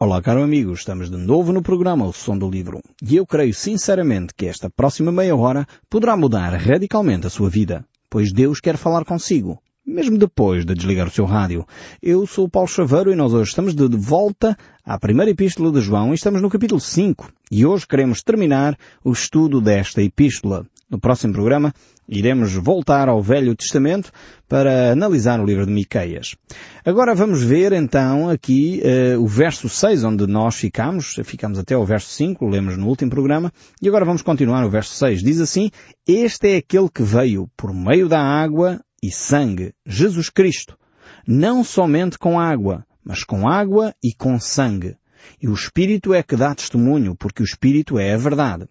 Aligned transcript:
Olá, 0.00 0.22
caro 0.22 0.44
amigo, 0.44 0.72
estamos 0.74 1.10
de 1.10 1.16
novo 1.16 1.52
no 1.52 1.60
programa 1.60 2.06
O 2.06 2.12
Som 2.12 2.38
do 2.38 2.48
Livro. 2.48 2.80
E 3.02 3.16
eu 3.16 3.26
creio 3.26 3.52
sinceramente 3.52 4.32
que 4.32 4.46
esta 4.46 4.70
próxima 4.70 5.10
meia 5.10 5.34
hora 5.34 5.66
poderá 5.90 6.16
mudar 6.16 6.54
radicalmente 6.54 7.26
a 7.26 7.30
sua 7.30 7.50
vida, 7.50 7.84
pois 8.08 8.32
Deus 8.32 8.60
quer 8.60 8.76
falar 8.76 9.04
consigo, 9.04 9.60
mesmo 9.88 10.18
depois 10.18 10.66
de 10.66 10.74
desligar 10.74 11.08
o 11.08 11.10
seu 11.10 11.24
rádio. 11.24 11.66
Eu 12.02 12.26
sou 12.26 12.44
o 12.44 12.50
Paulo 12.50 12.68
Chaveiro 12.68 13.10
e 13.10 13.16
nós 13.16 13.32
hoje 13.32 13.48
estamos 13.48 13.74
de 13.74 13.88
volta 13.96 14.56
à 14.84 14.98
primeira 14.98 15.30
epístola 15.30 15.72
de 15.72 15.80
João 15.80 16.12
e 16.12 16.14
estamos 16.14 16.42
no 16.42 16.50
capítulo 16.50 16.78
5 16.78 17.32
e 17.50 17.64
hoje 17.64 17.86
queremos 17.86 18.22
terminar 18.22 18.76
o 19.02 19.10
estudo 19.10 19.62
desta 19.62 20.02
epístola. 20.02 20.66
No 20.90 20.98
próximo 20.98 21.32
programa 21.32 21.72
iremos 22.06 22.54
voltar 22.54 23.08
ao 23.08 23.22
Velho 23.22 23.54
Testamento 23.54 24.10
para 24.46 24.92
analisar 24.92 25.40
o 25.40 25.44
livro 25.44 25.64
de 25.64 25.72
Miqueias. 25.72 26.36
Agora 26.84 27.14
vamos 27.14 27.42
ver 27.42 27.72
então 27.72 28.28
aqui 28.28 28.82
uh, 28.82 29.22
o 29.22 29.26
verso 29.26 29.70
6 29.70 30.04
onde 30.04 30.26
nós 30.26 30.54
ficamos, 30.54 31.16
ficamos 31.24 31.58
até 31.58 31.76
o 31.76 31.84
verso 31.84 32.08
5, 32.10 32.46
lemos 32.46 32.76
no 32.76 32.86
último 32.86 33.10
programa, 33.10 33.52
e 33.80 33.88
agora 33.88 34.04
vamos 34.04 34.22
continuar 34.22 34.64
o 34.66 34.70
verso 34.70 34.94
6. 34.94 35.22
Diz 35.22 35.40
assim, 35.40 35.70
Este 36.06 36.54
é 36.54 36.56
aquele 36.56 36.88
que 36.88 37.02
veio 37.02 37.48
por 37.56 37.74
meio 37.74 38.08
da 38.08 38.20
água 38.20 38.80
e 39.02 39.10
sangue, 39.10 39.72
Jesus 39.86 40.28
Cristo, 40.28 40.78
não 41.26 41.62
somente 41.62 42.18
com 42.18 42.38
água, 42.38 42.84
mas 43.04 43.24
com 43.24 43.48
água 43.48 43.94
e 44.02 44.12
com 44.12 44.38
sangue. 44.38 44.96
E 45.40 45.48
o 45.48 45.54
Espírito 45.54 46.14
é 46.14 46.22
que 46.22 46.36
dá 46.36 46.54
testemunho, 46.54 47.14
porque 47.14 47.42
o 47.42 47.44
Espírito 47.44 47.98
é 47.98 48.12
a 48.12 48.18
verdade. 48.18 48.68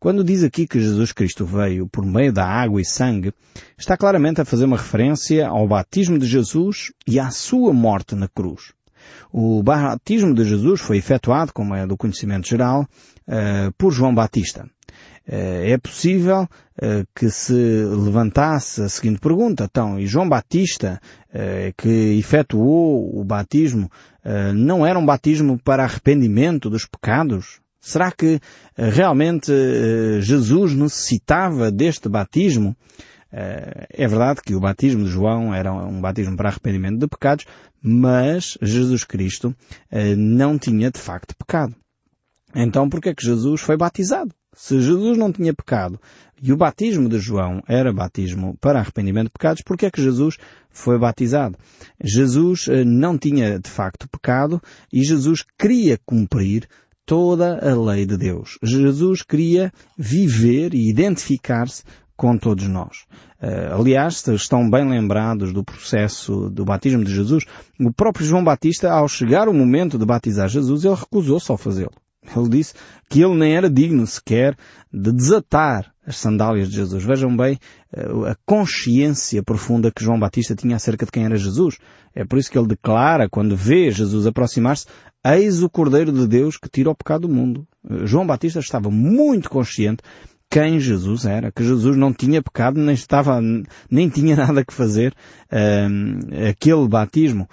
Quando 0.00 0.22
diz 0.22 0.44
aqui 0.44 0.66
que 0.66 0.78
Jesus 0.78 1.12
Cristo 1.12 1.44
veio 1.44 1.88
por 1.88 2.06
meio 2.06 2.32
da 2.32 2.46
água 2.46 2.80
e 2.80 2.84
sangue, 2.84 3.32
está 3.76 3.96
claramente 3.96 4.40
a 4.40 4.44
fazer 4.44 4.64
uma 4.64 4.76
referência 4.76 5.48
ao 5.48 5.66
batismo 5.66 6.18
de 6.18 6.26
Jesus 6.26 6.92
e 7.06 7.18
à 7.18 7.30
sua 7.30 7.72
morte 7.72 8.14
na 8.14 8.28
cruz. 8.28 8.72
O 9.32 9.60
batismo 9.62 10.34
de 10.34 10.44
Jesus 10.44 10.80
foi 10.80 10.98
efetuado, 10.98 11.52
como 11.52 11.74
é 11.74 11.86
do 11.86 11.96
conhecimento 11.96 12.48
geral, 12.48 12.82
uh, 13.26 13.72
por 13.76 13.92
João 13.92 14.14
Batista. 14.14 14.70
Uh, 15.28 15.72
é 15.72 15.76
possível 15.76 16.42
uh, 16.42 17.06
que 17.14 17.28
se 17.28 17.52
levantasse 17.52 18.82
a 18.82 18.88
seguinte 18.88 19.20
pergunta, 19.20 19.64
então, 19.64 19.98
e 20.00 20.06
João 20.06 20.28
Batista, 20.28 21.00
que 21.76 22.18
efetuou 22.18 23.20
o 23.20 23.22
batismo, 23.22 23.90
não 24.54 24.86
era 24.86 24.98
um 24.98 25.04
batismo 25.04 25.58
para 25.62 25.84
arrependimento 25.84 26.70
dos 26.70 26.86
pecados? 26.86 27.60
Será 27.80 28.10
que 28.12 28.40
eh, 28.76 28.90
realmente 28.90 29.52
eh, 29.52 30.20
Jesus 30.20 30.74
necessitava 30.74 31.70
deste 31.70 32.08
batismo? 32.08 32.76
Eh, 33.32 33.86
é 33.90 34.06
verdade 34.06 34.42
que 34.44 34.54
o 34.54 34.60
batismo 34.60 35.04
de 35.04 35.10
João 35.10 35.54
era 35.54 35.72
um 35.72 36.00
batismo 36.00 36.36
para 36.36 36.48
arrependimento 36.48 36.98
de 36.98 37.06
pecados, 37.06 37.46
mas 37.80 38.58
Jesus 38.60 39.04
Cristo 39.04 39.54
não 40.16 40.58
tinha 40.58 40.90
de 40.90 40.98
facto 40.98 41.34
pecado. 41.36 41.74
Então 42.60 42.88
por 42.88 43.00
que 43.00 43.10
é 43.10 43.14
que 43.14 43.24
Jesus 43.24 43.60
foi 43.60 43.76
batizado? 43.76 44.34
Se 44.52 44.80
Jesus 44.80 45.16
não 45.16 45.30
tinha 45.30 45.54
pecado 45.54 46.00
e 46.42 46.52
o 46.52 46.56
batismo 46.56 47.08
de 47.08 47.20
João 47.20 47.62
era 47.68 47.92
batismo 47.92 48.56
para 48.60 48.80
arrependimento 48.80 49.26
de 49.26 49.32
pecados, 49.32 49.62
por 49.62 49.76
que 49.76 49.86
é 49.86 49.90
que 49.92 50.02
Jesus 50.02 50.36
foi 50.68 50.98
batizado? 50.98 51.56
Jesus 52.02 52.66
não 52.84 53.16
tinha 53.16 53.60
de 53.60 53.70
facto 53.70 54.08
pecado 54.08 54.60
e 54.92 55.04
Jesus 55.04 55.44
queria 55.56 56.00
cumprir 56.04 56.68
toda 57.06 57.60
a 57.64 57.80
lei 57.80 58.04
de 58.04 58.16
Deus. 58.16 58.58
Jesus 58.60 59.22
queria 59.22 59.72
viver 59.96 60.74
e 60.74 60.90
identificar-se 60.90 61.84
com 62.16 62.36
todos 62.36 62.66
nós. 62.66 63.06
Uh, 63.40 63.78
aliás, 63.78 64.26
estão 64.26 64.68
bem 64.68 64.90
lembrados 64.90 65.52
do 65.52 65.62
processo 65.62 66.50
do 66.50 66.64
batismo 66.64 67.04
de 67.04 67.14
Jesus. 67.14 67.44
O 67.78 67.92
próprio 67.92 68.26
João 68.26 68.42
Batista, 68.42 68.90
ao 68.90 69.06
chegar 69.06 69.48
o 69.48 69.54
momento 69.54 69.96
de 69.96 70.04
batizar 70.04 70.48
Jesus, 70.48 70.84
ele 70.84 70.96
recusou-se 70.96 71.48
ao 71.52 71.56
fazê-lo. 71.56 71.94
Ele 72.36 72.48
disse 72.48 72.74
que 73.08 73.22
ele 73.22 73.34
nem 73.34 73.54
era 73.54 73.70
digno 73.70 74.06
sequer 74.06 74.56
de 74.92 75.12
desatar 75.12 75.92
as 76.06 76.16
sandálias 76.16 76.68
de 76.68 76.76
Jesus. 76.76 77.04
Vejam 77.04 77.36
bem 77.36 77.58
uh, 77.96 78.26
a 78.26 78.36
consciência 78.46 79.42
profunda 79.42 79.92
que 79.92 80.02
João 80.02 80.18
Batista 80.18 80.54
tinha 80.54 80.76
acerca 80.76 81.06
de 81.06 81.12
quem 81.12 81.24
era 81.24 81.36
Jesus. 81.36 81.78
É 82.14 82.24
por 82.24 82.38
isso 82.38 82.50
que 82.50 82.58
ele 82.58 82.66
declara, 82.66 83.28
quando 83.28 83.56
vê 83.56 83.90
Jesus 83.90 84.26
aproximar-se, 84.26 84.86
Eis 85.24 85.62
o 85.62 85.68
Cordeiro 85.68 86.12
de 86.12 86.26
Deus 86.26 86.56
que 86.56 86.68
tira 86.68 86.90
o 86.90 86.94
pecado 86.94 87.22
do 87.22 87.34
mundo. 87.34 87.66
João 88.04 88.26
Batista 88.26 88.60
estava 88.60 88.90
muito 88.90 89.50
consciente 89.50 90.02
quem 90.50 90.80
Jesus 90.80 91.26
era, 91.26 91.52
que 91.52 91.62
Jesus 91.62 91.96
não 91.96 92.12
tinha 92.12 92.42
pecado, 92.42 92.80
nem 92.80 92.94
estava, 92.94 93.38
nem 93.90 94.08
tinha 94.08 94.34
nada 94.36 94.64
que 94.64 94.72
fazer 94.72 95.12
uh, 95.52 96.48
aquele 96.48 96.88
batismo, 96.88 97.48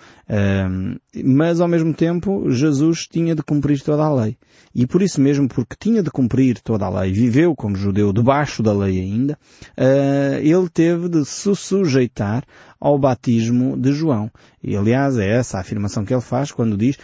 mas 1.23 1.59
ao 1.59 1.67
mesmo 1.67 1.93
tempo 1.93 2.49
Jesus 2.49 3.07
tinha 3.07 3.35
de 3.35 3.43
cumprir 3.43 3.81
toda 3.81 4.03
a 4.03 4.13
lei. 4.13 4.37
E 4.73 4.85
por 4.85 5.01
isso 5.01 5.21
mesmo, 5.21 5.47
porque 5.47 5.75
tinha 5.79 6.03
de 6.03 6.11
cumprir 6.11 6.59
toda 6.59 6.85
a 6.85 7.01
lei, 7.01 7.11
viveu 7.11 7.55
como 7.55 7.75
judeu 7.75 8.11
debaixo 8.11 8.61
da 8.61 8.73
lei 8.73 8.99
ainda, 8.99 9.37
uh, 9.77 10.37
ele 10.41 10.69
teve 10.69 11.07
de 11.07 11.25
se 11.25 11.55
sujeitar 11.55 12.43
ao 12.79 12.99
batismo 12.99 13.77
de 13.77 13.93
João. 13.93 14.29
E 14.61 14.75
aliás 14.75 15.17
é 15.17 15.27
essa 15.27 15.57
a 15.57 15.61
afirmação 15.61 16.03
que 16.03 16.13
ele 16.13 16.21
faz 16.21 16.51
quando 16.51 16.77
diz 16.77 16.97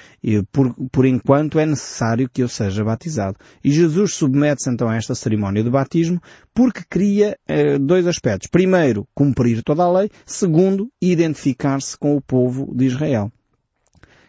por, 0.51 0.75
por 0.91 1.05
enquanto 1.05 1.59
é 1.59 1.65
necessário 1.65 2.29
que 2.29 2.43
eu 2.43 2.47
seja 2.47 2.83
batizado. 2.83 3.37
E 3.63 3.71
Jesus 3.71 4.15
submete-se 4.15 4.69
então 4.69 4.89
a 4.89 4.95
esta 4.95 5.15
cerimónia 5.15 5.63
de 5.63 5.69
batismo 5.69 6.21
porque 6.53 6.81
queria 6.89 7.37
eh, 7.47 7.79
dois 7.79 8.05
aspectos. 8.05 8.49
Primeiro, 8.49 9.07
cumprir 9.15 9.63
toda 9.63 9.83
a 9.83 9.91
lei. 9.91 10.09
Segundo, 10.25 10.89
identificar-se 11.01 11.97
com 11.97 12.15
o 12.15 12.21
povo 12.21 12.71
de 12.75 12.85
Israel. 12.85 13.31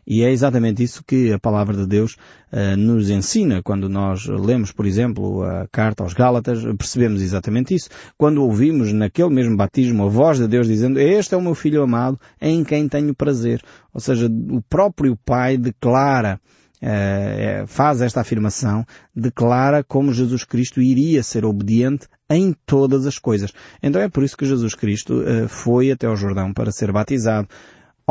E 0.07 0.23
é 0.23 0.31
exatamente 0.31 0.83
isso 0.83 1.05
que 1.07 1.33
a 1.33 1.39
palavra 1.39 1.77
de 1.77 1.87
Deus 1.87 2.17
uh, 2.53 2.77
nos 2.77 3.09
ensina. 3.09 3.63
Quando 3.63 3.89
nós 3.89 4.27
lemos, 4.27 4.73
por 4.73 4.85
exemplo, 4.85 5.43
a 5.43 5.67
carta 5.71 6.03
aos 6.03 6.13
Gálatas, 6.13 6.63
percebemos 6.77 7.23
exatamente 7.23 7.75
isso. 7.75 7.89
Quando 8.19 8.43
ouvimos 8.43 8.93
naquele 8.93 9.31
mesmo 9.31 9.57
batismo 9.57 10.05
a 10.05 10.09
voz 10.09 10.39
de 10.39 10.49
Deus 10.49 10.67
dizendo, 10.67 10.99
este 10.99 11.35
é 11.35 11.39
o 11.39 11.43
meu 11.43 11.55
filho 11.55 11.83
amado, 11.83 12.19
em 12.41 12.65
quem 12.65 12.89
tenho 12.89 13.15
prazer. 13.15 13.63
Ou 13.95 14.01
seja, 14.01 14.27
o 14.27 14.61
próprio 14.63 15.17
Pai 15.25 15.57
declara 15.57 16.41
Uh, 16.83 17.65
faz 17.69 18.01
esta 18.01 18.23
afirmação, 18.23 18.85
declara 19.15 19.85
como 19.85 20.13
Jesus 20.13 20.43
Cristo 20.43 20.83
iria 20.83 21.23
ser 21.23 21.45
obediente 21.45 22.09
em 22.29 22.53
todas 22.67 23.07
as 23.07 23.21
coisas. 23.21 23.53
Então 23.81 24.03
é 24.03 24.09
por 24.09 24.25
isso 24.25 24.37
que 24.37 24.45
Jesus 24.45 24.75
Cristo 24.75 25.21
uh, 25.21 25.47
foi 25.47 25.93
até 25.93 26.09
ao 26.09 26.17
Jordão 26.17 26.53
para 26.53 26.73
ser 26.73 26.91
batizado. 26.91 27.47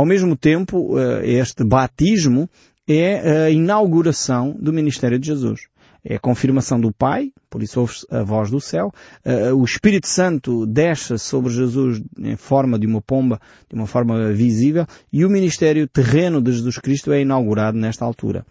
Ao 0.01 0.05
mesmo 0.05 0.35
tempo, 0.35 0.97
eh, 0.97 1.29
este 1.33 1.63
batismo 1.63 2.49
é 2.87 3.43
a 3.43 3.51
inauguração 3.51 4.57
do 4.59 4.73
ministério 4.73 5.19
de 5.19 5.27
Jesus. 5.27 5.67
É 6.03 6.15
a 6.15 6.19
confirmação 6.19 6.81
do 6.81 6.91
Pai, 6.91 7.31
por 7.47 7.61
isso 7.61 7.79
ouve 7.79 7.93
a 8.09 8.23
voz 8.23 8.49
do 8.49 8.59
céu. 8.59 8.91
Eh, 9.23 9.53
o 9.53 9.63
Espírito 9.63 10.07
Santo 10.07 10.65
desce 10.65 11.19
sobre 11.19 11.51
Jesus 11.51 12.01
em 12.17 12.35
forma 12.35 12.79
de 12.79 12.87
uma 12.87 12.99
pomba, 12.99 13.39
de 13.69 13.75
uma 13.75 13.85
forma 13.85 14.33
visível, 14.33 14.87
e 15.13 15.23
o 15.23 15.29
ministério 15.29 15.87
terreno 15.87 16.41
de 16.41 16.51
Jesus 16.51 16.79
Cristo 16.79 17.11
é 17.11 17.21
inaugurado 17.21 17.77
nesta 17.77 18.03
altura. 18.03 18.43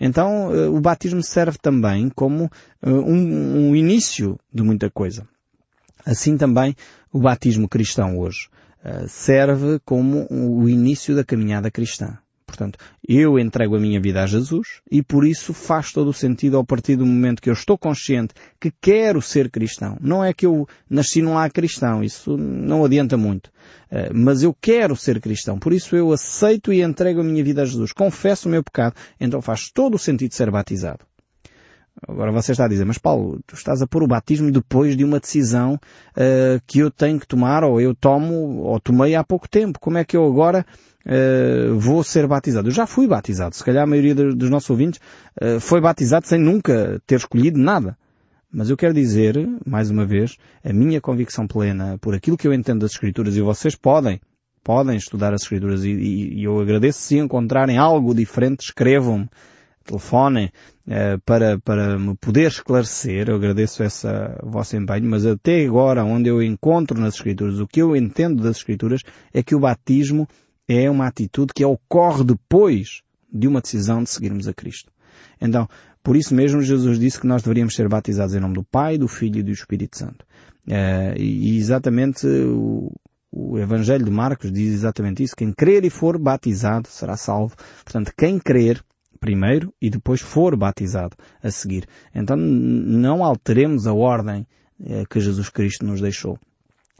Então, 0.00 0.52
eh, 0.52 0.66
o 0.66 0.80
batismo 0.80 1.22
serve 1.22 1.56
também 1.62 2.08
como 2.08 2.50
um, 2.84 3.68
um 3.68 3.76
início 3.76 4.36
de 4.52 4.64
muita 4.64 4.90
coisa. 4.90 5.24
Assim 6.04 6.36
também 6.36 6.74
o 7.12 7.20
batismo 7.20 7.68
cristão 7.68 8.18
hoje. 8.18 8.48
Eh, 8.86 9.08
serve 9.08 9.80
como 9.84 10.28
o 10.30 10.68
início 10.68 11.16
da 11.16 11.24
caminhada 11.24 11.72
cristã. 11.72 12.18
Portanto, 12.46 12.78
eu 13.06 13.36
entrego 13.36 13.74
a 13.74 13.80
minha 13.80 14.00
vida 14.00 14.22
a 14.22 14.26
Jesus 14.26 14.80
e 14.88 15.02
por 15.02 15.26
isso 15.26 15.52
faz 15.52 15.90
todo 15.90 16.08
o 16.08 16.12
sentido 16.12 16.56
ao 16.56 16.64
partir 16.64 16.94
do 16.94 17.04
momento 17.04 17.42
que 17.42 17.50
eu 17.50 17.52
estou 17.52 17.76
consciente 17.76 18.32
que 18.60 18.72
quero 18.80 19.20
ser 19.20 19.50
cristão. 19.50 19.98
Não 20.00 20.24
é 20.24 20.32
que 20.32 20.46
eu 20.46 20.68
nasci 20.88 21.20
num 21.20 21.34
lar 21.34 21.50
cristão, 21.50 22.04
isso 22.04 22.36
não 22.36 22.84
adianta 22.84 23.16
muito. 23.16 23.50
Eh, 23.90 24.12
mas 24.14 24.44
eu 24.44 24.54
quero 24.54 24.94
ser 24.94 25.20
cristão, 25.20 25.58
por 25.58 25.72
isso 25.72 25.96
eu 25.96 26.12
aceito 26.12 26.72
e 26.72 26.80
entrego 26.80 27.20
a 27.20 27.24
minha 27.24 27.42
vida 27.42 27.62
a 27.62 27.64
Jesus. 27.64 27.92
Confesso 27.92 28.48
o 28.48 28.52
meu 28.52 28.62
pecado, 28.62 28.94
então 29.18 29.42
faz 29.42 29.68
todo 29.68 29.96
o 29.96 29.98
sentido 29.98 30.32
ser 30.32 30.48
batizado. 30.48 31.04
Agora 32.06 32.30
você 32.30 32.52
está 32.52 32.66
a 32.66 32.68
dizer, 32.68 32.84
mas 32.84 32.98
Paulo, 32.98 33.40
tu 33.46 33.54
estás 33.54 33.80
a 33.80 33.86
pôr 33.86 34.02
o 34.02 34.06
batismo 34.06 34.50
depois 34.50 34.96
de 34.96 35.02
uma 35.02 35.18
decisão 35.18 35.74
uh, 35.74 36.60
que 36.66 36.80
eu 36.80 36.90
tenho 36.90 37.18
que 37.18 37.26
tomar, 37.26 37.64
ou 37.64 37.80
eu 37.80 37.94
tomo, 37.94 38.58
ou 38.58 38.78
tomei 38.78 39.14
há 39.14 39.24
pouco 39.24 39.48
tempo. 39.48 39.80
Como 39.80 39.96
é 39.96 40.04
que 40.04 40.16
eu 40.16 40.26
agora 40.26 40.66
uh, 41.06 41.78
vou 41.78 42.04
ser 42.04 42.26
batizado? 42.26 42.68
Eu 42.68 42.72
já 42.72 42.86
fui 42.86 43.08
batizado. 43.08 43.54
Se 43.54 43.64
calhar 43.64 43.84
a 43.84 43.86
maioria 43.86 44.14
dos 44.14 44.50
nossos 44.50 44.68
ouvintes 44.68 45.00
uh, 45.40 45.58
foi 45.58 45.80
batizado 45.80 46.26
sem 46.26 46.38
nunca 46.38 47.00
ter 47.06 47.16
escolhido 47.16 47.58
nada. 47.58 47.96
Mas 48.52 48.68
eu 48.68 48.76
quero 48.76 48.92
dizer, 48.92 49.34
mais 49.66 49.90
uma 49.90 50.04
vez, 50.04 50.36
a 50.62 50.72
minha 50.72 51.00
convicção 51.00 51.46
plena 51.46 51.98
por 51.98 52.14
aquilo 52.14 52.36
que 52.36 52.46
eu 52.46 52.52
entendo 52.52 52.80
das 52.80 52.92
Escrituras, 52.92 53.36
e 53.36 53.40
vocês 53.40 53.74
podem, 53.74 54.20
podem 54.62 54.96
estudar 54.96 55.32
as 55.32 55.42
Escrituras, 55.42 55.84
e, 55.84 55.90
e 55.90 56.44
eu 56.44 56.60
agradeço 56.60 57.00
se 57.00 57.18
encontrarem 57.18 57.76
algo 57.76 58.14
diferente, 58.14 58.60
escrevam-me 58.60 59.28
telefonem 59.86 60.50
uh, 60.86 61.20
para, 61.24 61.58
para 61.60 61.98
me 61.98 62.16
poder 62.16 62.48
esclarecer. 62.48 63.28
Eu 63.28 63.36
agradeço 63.36 63.82
essa 63.82 64.38
vosso 64.42 64.76
empenho, 64.76 65.08
mas 65.08 65.24
até 65.24 65.64
agora, 65.64 66.04
onde 66.04 66.28
eu 66.28 66.42
encontro 66.42 67.00
nas 67.00 67.14
Escrituras, 67.14 67.58
o 67.58 67.66
que 67.66 67.80
eu 67.80 67.96
entendo 67.96 68.42
das 68.42 68.56
Escrituras 68.56 69.02
é 69.32 69.42
que 69.42 69.54
o 69.54 69.60
batismo 69.60 70.28
é 70.68 70.90
uma 70.90 71.06
atitude 71.06 71.52
que 71.54 71.64
ocorre 71.64 72.24
depois 72.24 73.02
de 73.32 73.46
uma 73.46 73.60
decisão 73.60 74.02
de 74.02 74.10
seguirmos 74.10 74.48
a 74.48 74.54
Cristo. 74.54 74.90
Então, 75.40 75.68
por 76.02 76.16
isso 76.16 76.34
mesmo 76.34 76.62
Jesus 76.62 76.98
disse 76.98 77.20
que 77.20 77.26
nós 77.26 77.42
deveríamos 77.42 77.74
ser 77.74 77.88
batizados 77.88 78.34
em 78.34 78.40
nome 78.40 78.54
do 78.54 78.64
Pai, 78.64 78.98
do 78.98 79.08
Filho 79.08 79.40
e 79.40 79.42
do 79.42 79.50
Espírito 79.50 79.98
Santo. 79.98 80.24
Uh, 80.66 81.18
e 81.18 81.56
exatamente 81.56 82.26
o, 82.26 82.92
o 83.30 83.58
Evangelho 83.58 84.04
de 84.04 84.10
Marcos 84.10 84.50
diz 84.52 84.72
exatamente 84.72 85.22
isso. 85.22 85.36
Quem 85.36 85.52
crer 85.52 85.84
e 85.84 85.90
for 85.90 86.18
batizado 86.18 86.88
será 86.88 87.16
salvo. 87.16 87.54
Portanto, 87.84 88.12
quem 88.16 88.38
crer 88.38 88.82
primeiro 89.16 89.72
e 89.80 89.90
depois 89.90 90.20
for 90.20 90.56
batizado 90.56 91.16
a 91.42 91.50
seguir. 91.50 91.86
Então 92.14 92.36
não 92.36 93.24
alteremos 93.24 93.86
a 93.86 93.92
ordem 93.92 94.46
eh, 94.84 95.04
que 95.08 95.20
Jesus 95.20 95.48
Cristo 95.48 95.84
nos 95.86 96.00
deixou. 96.00 96.38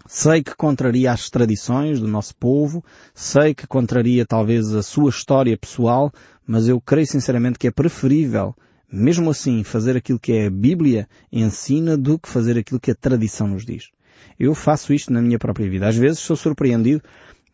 Sei 0.07 0.43
que 0.43 0.55
contraria 0.55 1.11
as 1.11 1.29
tradições 1.29 2.01
do 2.01 2.07
nosso 2.07 2.35
povo, 2.37 2.85
sei 3.15 3.55
que 3.55 3.67
contraria 3.67 4.25
talvez 4.25 4.73
a 4.73 4.83
sua 4.83 5.11
história 5.11 5.57
pessoal, 5.59 6.13
mas 6.47 6.69
eu 6.69 6.81
creio 6.81 7.07
sinceramente 7.07 7.59
que 7.59 7.67
é 7.67 7.71
preferível, 7.71 8.55
mesmo 8.91 9.31
assim, 9.31 9.65
fazer 9.65 9.97
aquilo 9.97 10.19
que 10.19 10.33
é 10.33 10.47
a 10.47 10.51
Bíblia 10.51 11.09
ensina 11.33 11.97
do 11.97 12.19
que 12.19 12.29
fazer 12.29 12.57
aquilo 12.57 12.79
que 12.79 12.93
a 12.93 12.95
tradição 12.95 13.49
nos 13.49 13.65
diz. 13.65 13.91
Eu 14.39 14.55
faço 14.55 14.93
isto 14.95 15.13
na 15.13 15.21
minha 15.21 15.39
própria 15.39 15.69
vida. 15.69 15.89
Às 15.89 15.97
vezes 15.97 16.21
sou 16.21 16.37
surpreendido 16.37 17.03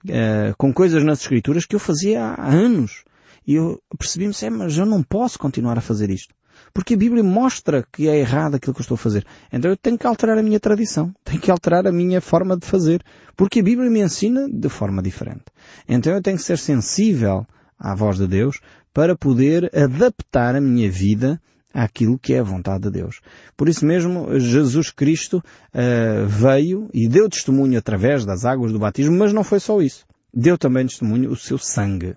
uh, 0.05 0.55
com 0.59 0.73
coisas 0.73 1.03
nas 1.03 1.21
Escrituras 1.21 1.65
que 1.65 1.75
eu 1.75 1.81
fazia 1.81 2.23
há 2.23 2.49
anos. 2.49 3.05
E 3.47 3.55
eu 3.55 3.81
percebi-me, 3.99 4.35
é, 4.43 4.51
mas 4.51 4.77
eu 4.77 4.87
não 4.87 5.03
posso 5.03 5.39
continuar 5.39 5.79
a 5.79 5.81
fazer 5.81 6.11
isto. 6.11 6.35
Porque 6.73 6.95
a 6.95 6.97
Bíblia 6.97 7.23
mostra 7.23 7.85
que 7.93 8.09
é 8.09 8.19
errado 8.19 8.55
aquilo 8.55 8.75
que 8.75 8.81
eu 8.81 8.85
estou 8.85 8.95
a 8.95 8.99
fazer. 8.99 9.27
Então 9.53 9.71
eu 9.71 9.77
tenho 9.77 9.99
que 9.99 10.07
alterar 10.07 10.39
a 10.39 10.43
minha 10.43 10.61
tradição. 10.61 11.15
Tenho 11.25 11.41
que 11.41 11.51
alterar 11.51 11.87
a 11.87 11.93
minha 11.93 12.21
forma 12.21 12.57
de 12.57 12.67
fazer. 12.67 13.03
Porque 13.37 13.61
a 13.61 13.63
Bíblia 13.63 13.91
me 13.91 14.01
ensina 14.01 14.49
de 14.49 14.69
forma 14.69 15.03
diferente. 15.03 15.45
Então 15.89 16.13
eu 16.13 16.23
tenho 16.23 16.37
que 16.37 16.43
ser 16.43 16.59
sensível 16.59 17.47
à 17.79 17.95
voz 17.95 18.17
de 18.17 18.27
Deus 18.27 18.61
para 18.93 19.17
poder 19.17 19.71
adaptar 19.75 20.55
a 20.55 20.61
minha 20.61 20.91
vida 20.91 21.41
àquilo 21.73 22.19
que 22.19 22.35
é 22.35 22.41
a 22.41 22.45
vontade 22.45 22.85
de 22.85 22.91
Deus. 22.91 23.21
Por 23.57 23.69
isso 23.69 23.87
mesmo, 23.87 24.39
Jesus 24.39 24.91
Cristo 24.91 25.39
uh, 25.39 26.27
veio 26.27 26.89
e 26.93 27.09
deu 27.09 27.29
testemunho 27.29 27.79
através 27.79 28.25
das 28.25 28.45
águas 28.45 28.73
do 28.73 28.79
batismo, 28.79 29.17
mas 29.17 29.33
não 29.33 29.43
foi 29.43 29.59
só 29.59 29.81
isso. 29.81 30.05
Deu 30.35 30.57
também 30.57 30.87
testemunho 30.87 31.31
o 31.31 31.37
seu 31.37 31.59
sangue. 31.59 32.15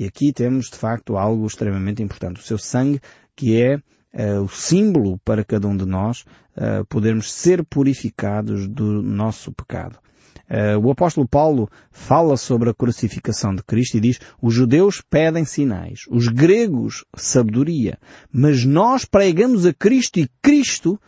E 0.00 0.06
aqui 0.06 0.32
temos, 0.32 0.70
de 0.70 0.78
facto, 0.78 1.18
algo 1.18 1.46
extremamente 1.46 2.02
importante. 2.02 2.40
O 2.40 2.42
seu 2.42 2.56
sangue, 2.56 3.02
que 3.36 3.60
é 3.60 3.76
uh, 3.76 4.42
o 4.42 4.48
símbolo 4.48 5.18
para 5.18 5.44
cada 5.44 5.68
um 5.68 5.76
de 5.76 5.84
nós 5.84 6.24
uh, 6.56 6.86
podermos 6.88 7.30
ser 7.30 7.62
purificados 7.62 8.66
do 8.66 9.02
nosso 9.02 9.52
pecado. 9.52 9.98
Uh, 10.48 10.80
o 10.82 10.90
apóstolo 10.90 11.28
Paulo 11.28 11.68
fala 11.90 12.38
sobre 12.38 12.70
a 12.70 12.74
crucificação 12.74 13.54
de 13.54 13.62
Cristo 13.62 13.98
e 13.98 14.00
diz, 14.00 14.18
os 14.40 14.54
judeus 14.54 15.02
pedem 15.02 15.44
sinais, 15.44 16.06
os 16.08 16.28
gregos 16.28 17.04
sabedoria, 17.14 17.98
mas 18.32 18.64
nós 18.64 19.04
pregamos 19.04 19.66
a 19.66 19.74
Cristo 19.74 20.18
e 20.18 20.30
Cristo 20.40 20.98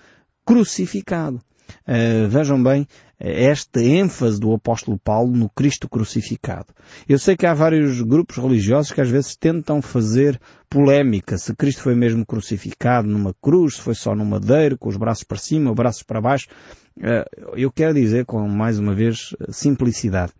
crucificado. 0.45 1.41
Uh, 1.87 2.29
vejam 2.29 2.63
bem 2.63 2.87
esta 3.19 3.81
ênfase 3.81 4.41
do 4.41 4.53
apóstolo 4.53 4.99
Paulo 4.99 5.31
no 5.31 5.49
Cristo 5.49 5.89
crucificado. 5.89 6.75
Eu 7.09 7.19
sei 7.19 7.37
que 7.37 7.47
há 7.47 7.55
vários 7.55 8.01
grupos 8.01 8.37
religiosos 8.37 8.91
que 8.91 9.01
às 9.01 9.09
vezes 9.09 9.37
tentam 9.37 9.81
fazer 9.81 10.41
polémica 10.69 11.39
se 11.39 11.55
Cristo 11.55 11.83
foi 11.83 11.95
mesmo 11.95 12.27
crucificado 12.27 13.09
numa 13.09 13.33
cruz, 13.41 13.77
se 13.77 13.81
foi 13.81 13.95
só 13.95 14.15
no 14.15 14.25
madeiro, 14.25 14.77
com 14.77 14.89
os 14.89 14.97
braços 14.97 15.23
para 15.23 15.39
cima, 15.39 15.71
os 15.71 15.77
braços 15.77 16.03
para 16.03 16.21
baixo. 16.21 16.49
Uh, 16.99 17.57
eu 17.57 17.71
quero 17.71 17.95
dizer 17.95 18.27
com 18.27 18.49
mais 18.49 18.79
uma 18.79 18.95
vez 18.95 19.35
simplicidade. 19.51 20.33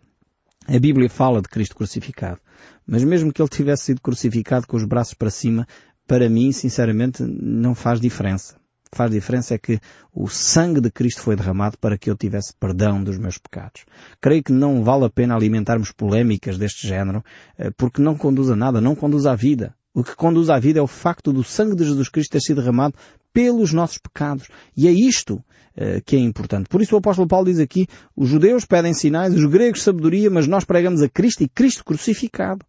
A 0.67 0.79
Bíblia 0.79 1.09
fala 1.09 1.41
de 1.41 1.47
Cristo 1.47 1.75
crucificado. 1.75 2.39
Mas 2.85 3.03
mesmo 3.03 3.31
que 3.31 3.41
ele 3.41 3.49
tivesse 3.49 3.85
sido 3.85 4.01
crucificado 4.01 4.67
com 4.67 4.75
os 4.75 4.85
braços 4.85 5.13
para 5.13 5.29
cima, 5.29 5.65
para 6.05 6.29
mim, 6.29 6.51
sinceramente, 6.51 7.23
não 7.23 7.73
faz 7.73 7.99
diferença 7.99 8.61
faz 8.95 9.11
diferença 9.11 9.55
é 9.55 9.57
que 9.57 9.79
o 10.13 10.27
sangue 10.27 10.81
de 10.81 10.91
Cristo 10.91 11.21
foi 11.21 11.35
derramado 11.35 11.77
para 11.77 11.97
que 11.97 12.09
eu 12.09 12.15
tivesse 12.15 12.53
perdão 12.59 13.03
dos 13.03 13.17
meus 13.17 13.37
pecados. 13.37 13.85
Creio 14.21 14.43
que 14.43 14.51
não 14.51 14.83
vale 14.83 15.05
a 15.05 15.09
pena 15.09 15.35
alimentarmos 15.35 15.91
polémicas 15.91 16.57
deste 16.57 16.87
género, 16.87 17.23
eh, 17.57 17.71
porque 17.75 18.01
não 18.01 18.15
conduz 18.15 18.49
a 18.49 18.55
nada, 18.55 18.79
não 18.79 18.95
conduz 18.95 19.25
à 19.25 19.35
vida. 19.35 19.75
O 19.93 20.03
que 20.03 20.15
conduz 20.15 20.49
à 20.49 20.57
vida 20.57 20.79
é 20.79 20.81
o 20.81 20.87
facto 20.87 21.31
do 21.31 21.43
sangue 21.43 21.75
de 21.75 21.85
Jesus 21.85 22.09
Cristo 22.09 22.31
ter 22.31 22.41
sido 22.41 22.61
derramado 22.61 22.95
pelos 23.31 23.71
nossos 23.71 23.99
pecados. 23.99 24.47
E 24.75 24.87
é 24.87 24.91
isto 24.91 25.35
uh, 25.35 26.01
que 26.03 26.15
é 26.15 26.19
importante. 26.19 26.67
Por 26.67 26.81
isso 26.81 26.95
o 26.95 26.97
apóstolo 26.97 27.27
Paulo 27.27 27.45
diz 27.45 27.59
aqui, 27.59 27.87
os 28.15 28.29
judeus 28.29 28.65
pedem 28.65 28.93
sinais, 28.93 29.35
os 29.35 29.45
gregos 29.45 29.83
sabedoria, 29.83 30.31
mas 30.31 30.47
nós 30.47 30.63
pregamos 30.63 31.01
a 31.01 31.09
Cristo 31.09 31.43
e 31.43 31.47
Cristo 31.47 31.85
crucificado. 31.85 32.65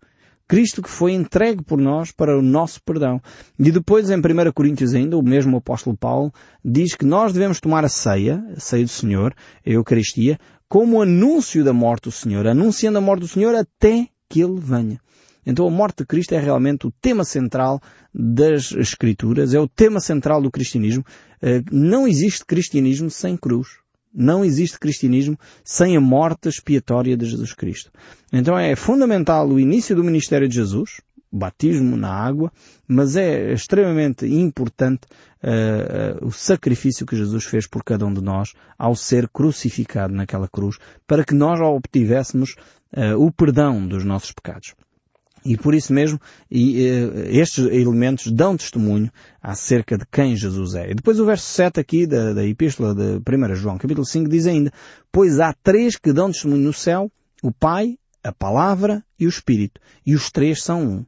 Cristo 0.46 0.82
que 0.82 0.90
foi 0.90 1.12
entregue 1.12 1.62
por 1.62 1.78
nós 1.78 2.12
para 2.12 2.38
o 2.38 2.42
nosso 2.42 2.80
perdão. 2.82 3.20
E 3.58 3.70
depois 3.70 4.10
em 4.10 4.18
1 4.18 4.52
Coríntios 4.52 4.94
ainda, 4.94 5.16
o 5.16 5.22
mesmo 5.22 5.56
apóstolo 5.56 5.96
Paulo 5.96 6.32
diz 6.64 6.94
que 6.94 7.04
nós 7.04 7.32
devemos 7.32 7.60
tomar 7.60 7.84
a 7.84 7.88
ceia, 7.88 8.44
a 8.56 8.60
ceia 8.60 8.84
do 8.84 8.90
Senhor, 8.90 9.34
a 9.66 9.70
Eucaristia, 9.70 10.38
como 10.68 11.00
anúncio 11.00 11.64
da 11.64 11.72
morte 11.72 12.04
do 12.04 12.12
Senhor, 12.12 12.46
anunciando 12.46 12.98
a 12.98 13.00
morte 13.00 13.20
do 13.20 13.28
Senhor 13.28 13.54
até 13.54 14.08
que 14.28 14.40
Ele 14.40 14.60
venha. 14.60 15.00
Então 15.46 15.66
a 15.66 15.70
morte 15.70 15.98
de 15.98 16.06
Cristo 16.06 16.34
é 16.34 16.38
realmente 16.38 16.86
o 16.86 16.92
tema 16.92 17.24
central 17.24 17.80
das 18.12 18.72
Escrituras, 18.72 19.52
é 19.54 19.60
o 19.60 19.68
tema 19.68 20.00
central 20.00 20.40
do 20.40 20.50
cristianismo. 20.50 21.04
Eh, 21.42 21.62
não 21.70 22.08
existe 22.08 22.44
cristianismo 22.46 23.10
sem 23.10 23.36
cruz. 23.36 23.83
Não 24.14 24.44
existe 24.44 24.78
cristianismo 24.78 25.36
sem 25.64 25.96
a 25.96 26.00
morte 26.00 26.48
expiatória 26.48 27.16
de 27.16 27.26
Jesus 27.26 27.52
Cristo. 27.52 27.90
Então 28.32 28.56
é 28.56 28.76
fundamental 28.76 29.48
o 29.48 29.58
início 29.58 29.96
do 29.96 30.04
ministério 30.04 30.48
de 30.48 30.54
Jesus, 30.54 31.00
batismo 31.34 31.96
na 31.96 32.10
água, 32.10 32.52
mas 32.86 33.16
é 33.16 33.52
extremamente 33.52 34.24
importante 34.26 35.02
uh, 35.42 36.24
uh, 36.24 36.28
o 36.28 36.30
sacrifício 36.30 37.04
que 37.04 37.16
Jesus 37.16 37.44
fez 37.44 37.66
por 37.66 37.82
cada 37.82 38.06
um 38.06 38.14
de 38.14 38.22
nós 38.22 38.52
ao 38.78 38.94
ser 38.94 39.28
crucificado 39.28 40.14
naquela 40.14 40.48
cruz, 40.48 40.78
para 41.06 41.24
que 41.24 41.34
nós 41.34 41.60
obtivéssemos 41.60 42.54
uh, 42.96 43.20
o 43.20 43.32
perdão 43.32 43.86
dos 43.86 44.04
nossos 44.04 44.30
pecados. 44.30 44.74
E 45.44 45.58
por 45.58 45.74
isso 45.74 45.92
mesmo, 45.92 46.18
e, 46.50 46.88
uh, 46.88 47.18
estes 47.28 47.66
elementos 47.66 48.32
dão 48.32 48.56
testemunho 48.56 49.10
acerca 49.42 49.98
de 49.98 50.06
quem 50.10 50.34
Jesus 50.34 50.74
é. 50.74 50.90
E 50.90 50.94
depois 50.94 51.20
o 51.20 51.26
verso 51.26 51.44
7 51.44 51.78
aqui 51.78 52.06
da, 52.06 52.32
da 52.32 52.46
Epístola 52.46 52.94
de 52.94 53.18
1 53.18 53.54
João, 53.54 53.76
capítulo 53.76 54.06
5, 54.06 54.28
diz 54.28 54.46
ainda, 54.46 54.72
Pois 55.12 55.40
há 55.40 55.52
três 55.52 55.96
que 55.96 56.12
dão 56.14 56.30
testemunho 56.30 56.62
no 56.62 56.72
céu, 56.72 57.12
o 57.42 57.52
Pai, 57.52 57.98
a 58.22 58.32
Palavra 58.32 59.04
e 59.20 59.26
o 59.26 59.28
Espírito. 59.28 59.80
E 60.06 60.14
os 60.14 60.30
três 60.30 60.62
são 60.62 60.82
um. 60.82 61.06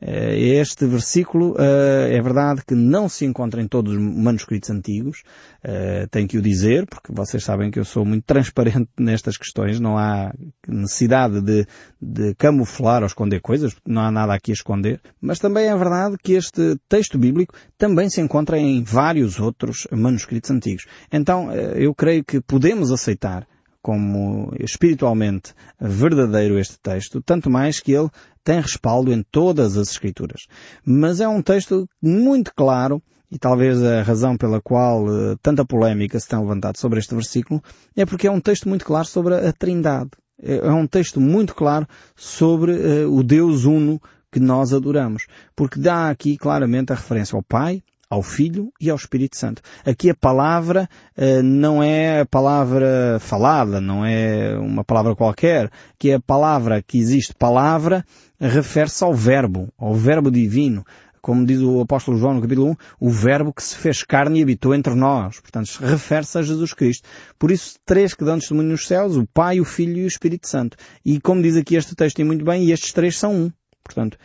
Eh, 0.00 0.58
este 0.60 0.86
versículo 0.86 1.54
eh, 1.58 2.16
é 2.16 2.22
verdade 2.22 2.62
que 2.66 2.74
não 2.74 3.08
se 3.08 3.26
encontra 3.26 3.60
em 3.60 3.68
todos 3.68 3.92
os 3.94 4.00
manuscritos 4.00 4.70
antigos, 4.70 5.22
eh, 5.62 6.06
tenho 6.10 6.26
que 6.26 6.38
o 6.38 6.42
dizer, 6.42 6.86
porque 6.86 7.12
vocês 7.12 7.44
sabem 7.44 7.70
que 7.70 7.78
eu 7.78 7.84
sou 7.84 8.04
muito 8.04 8.24
transparente 8.24 8.88
nestas 8.98 9.36
questões, 9.36 9.78
não 9.78 9.98
há 9.98 10.32
necessidade 10.66 11.42
de, 11.42 11.66
de 12.00 12.34
camuflar 12.36 13.02
ou 13.02 13.06
esconder 13.06 13.40
coisas, 13.40 13.76
não 13.86 14.00
há 14.00 14.10
nada 14.10 14.32
aqui 14.32 14.52
a 14.52 14.54
esconder, 14.54 15.00
mas 15.20 15.38
também 15.38 15.66
é 15.66 15.76
verdade 15.76 16.16
que 16.22 16.32
este 16.32 16.76
texto 16.88 17.18
bíblico 17.18 17.54
também 17.76 18.08
se 18.08 18.22
encontra 18.22 18.58
em 18.58 18.82
vários 18.82 19.38
outros 19.38 19.86
manuscritos 19.90 20.50
antigos. 20.50 20.86
Então 21.12 21.52
eu 21.52 21.94
creio 21.94 22.24
que 22.24 22.40
podemos 22.40 22.90
aceitar 22.90 23.46
como 23.82 24.52
espiritualmente 24.58 25.54
verdadeiro 25.80 26.58
este 26.58 26.78
texto, 26.78 27.22
tanto 27.22 27.50
mais 27.50 27.80
que 27.80 27.92
ele 27.92 28.10
tem 28.44 28.60
respaldo 28.60 29.12
em 29.12 29.22
todas 29.22 29.76
as 29.76 29.90
Escrituras. 29.90 30.46
Mas 30.84 31.20
é 31.20 31.28
um 31.28 31.42
texto 31.42 31.88
muito 32.02 32.52
claro, 32.54 33.02
e 33.30 33.38
talvez 33.38 33.82
a 33.82 34.02
razão 34.02 34.36
pela 34.36 34.60
qual 34.60 35.04
uh, 35.04 35.36
tanta 35.42 35.64
polémica 35.64 36.18
se 36.18 36.28
tem 36.28 36.38
levantado 36.38 36.78
sobre 36.78 36.98
este 36.98 37.14
versículo, 37.14 37.62
é 37.96 38.04
porque 38.04 38.26
é 38.26 38.30
um 38.30 38.40
texto 38.40 38.68
muito 38.68 38.84
claro 38.84 39.06
sobre 39.06 39.34
a 39.34 39.52
Trindade. 39.52 40.10
É, 40.42 40.56
é 40.56 40.72
um 40.72 40.86
texto 40.86 41.20
muito 41.20 41.54
claro 41.54 41.86
sobre 42.16 42.72
uh, 42.72 43.14
o 43.14 43.22
Deus 43.22 43.64
Uno 43.64 44.00
que 44.32 44.40
nós 44.40 44.72
adoramos. 44.72 45.26
Porque 45.54 45.78
dá 45.78 46.08
aqui 46.08 46.36
claramente 46.36 46.92
a 46.92 46.96
referência 46.96 47.36
ao 47.36 47.42
Pai, 47.42 47.82
ao 48.10 48.22
Filho 48.22 48.72
e 48.80 48.90
ao 48.90 48.96
Espírito 48.96 49.36
Santo. 49.36 49.62
Aqui 49.86 50.10
a 50.10 50.14
palavra 50.14 50.88
uh, 51.16 51.42
não 51.44 51.80
é 51.80 52.22
a 52.22 52.26
palavra 52.26 53.18
falada, 53.20 53.80
não 53.80 54.04
é 54.04 54.58
uma 54.58 54.82
palavra 54.82 55.14
qualquer, 55.14 55.70
que 55.96 56.10
é 56.10 56.14
a 56.14 56.20
palavra 56.20 56.82
que 56.82 56.98
existe. 56.98 57.32
Palavra 57.32 58.04
refere-se 58.40 59.04
ao 59.04 59.14
Verbo, 59.14 59.72
ao 59.78 59.94
Verbo 59.94 60.28
divino. 60.28 60.84
Como 61.22 61.44
diz 61.44 61.60
o 61.60 61.82
apóstolo 61.82 62.16
João 62.16 62.34
no 62.34 62.40
capítulo 62.40 62.70
1, 62.70 62.76
o 62.98 63.10
verbo 63.10 63.52
que 63.52 63.62
se 63.62 63.76
fez 63.76 64.02
carne 64.02 64.40
e 64.40 64.42
habitou 64.42 64.74
entre 64.74 64.94
nós. 64.94 65.38
Portanto, 65.38 65.68
refere-se 65.80 66.38
a 66.38 66.42
Jesus 66.42 66.72
Cristo. 66.72 67.06
Por 67.38 67.50
isso, 67.50 67.74
três 67.84 68.14
que 68.14 68.24
dão 68.24 68.38
testemunho 68.38 68.70
nos 68.70 68.86
céus, 68.86 69.16
o 69.16 69.26
Pai, 69.26 69.60
o 69.60 69.64
Filho 69.64 69.98
e 69.98 70.04
o 70.04 70.06
Espírito 70.06 70.48
Santo. 70.48 70.78
E 71.04 71.20
como 71.20 71.42
diz 71.42 71.56
aqui 71.56 71.76
este 71.76 71.94
texto 71.94 72.20
e 72.20 72.24
muito 72.24 72.42
bem, 72.42 72.70
estes 72.70 72.94
três 72.94 73.18
são 73.18 73.34
um. 73.34 73.52
Portanto, 73.84 74.16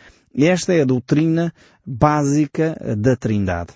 esta 0.44 0.74
é 0.74 0.82
a 0.82 0.84
doutrina 0.84 1.52
básica 1.84 2.76
da 2.98 3.16
Trindade. 3.16 3.72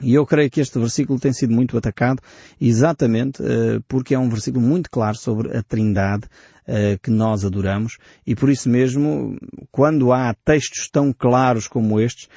E 0.00 0.14
eu 0.14 0.26
creio 0.26 0.50
que 0.50 0.60
este 0.60 0.78
versículo 0.78 1.18
tem 1.18 1.32
sido 1.32 1.52
muito 1.52 1.78
atacado 1.78 2.20
exatamente 2.60 3.40
uh, 3.40 3.80
porque 3.86 4.14
é 4.14 4.18
um 4.18 4.28
versículo 4.28 4.64
muito 4.64 4.90
claro 4.90 5.16
sobre 5.16 5.56
a 5.56 5.62
Trindade 5.62 6.24
uh, 6.66 6.98
que 7.00 7.10
nós 7.10 7.44
adoramos 7.44 7.98
e 8.26 8.34
por 8.34 8.50
isso 8.50 8.68
mesmo, 8.68 9.36
quando 9.70 10.12
há 10.12 10.34
textos 10.44 10.88
tão 10.90 11.12
claros 11.12 11.68
como 11.68 12.00
estes, 12.00 12.28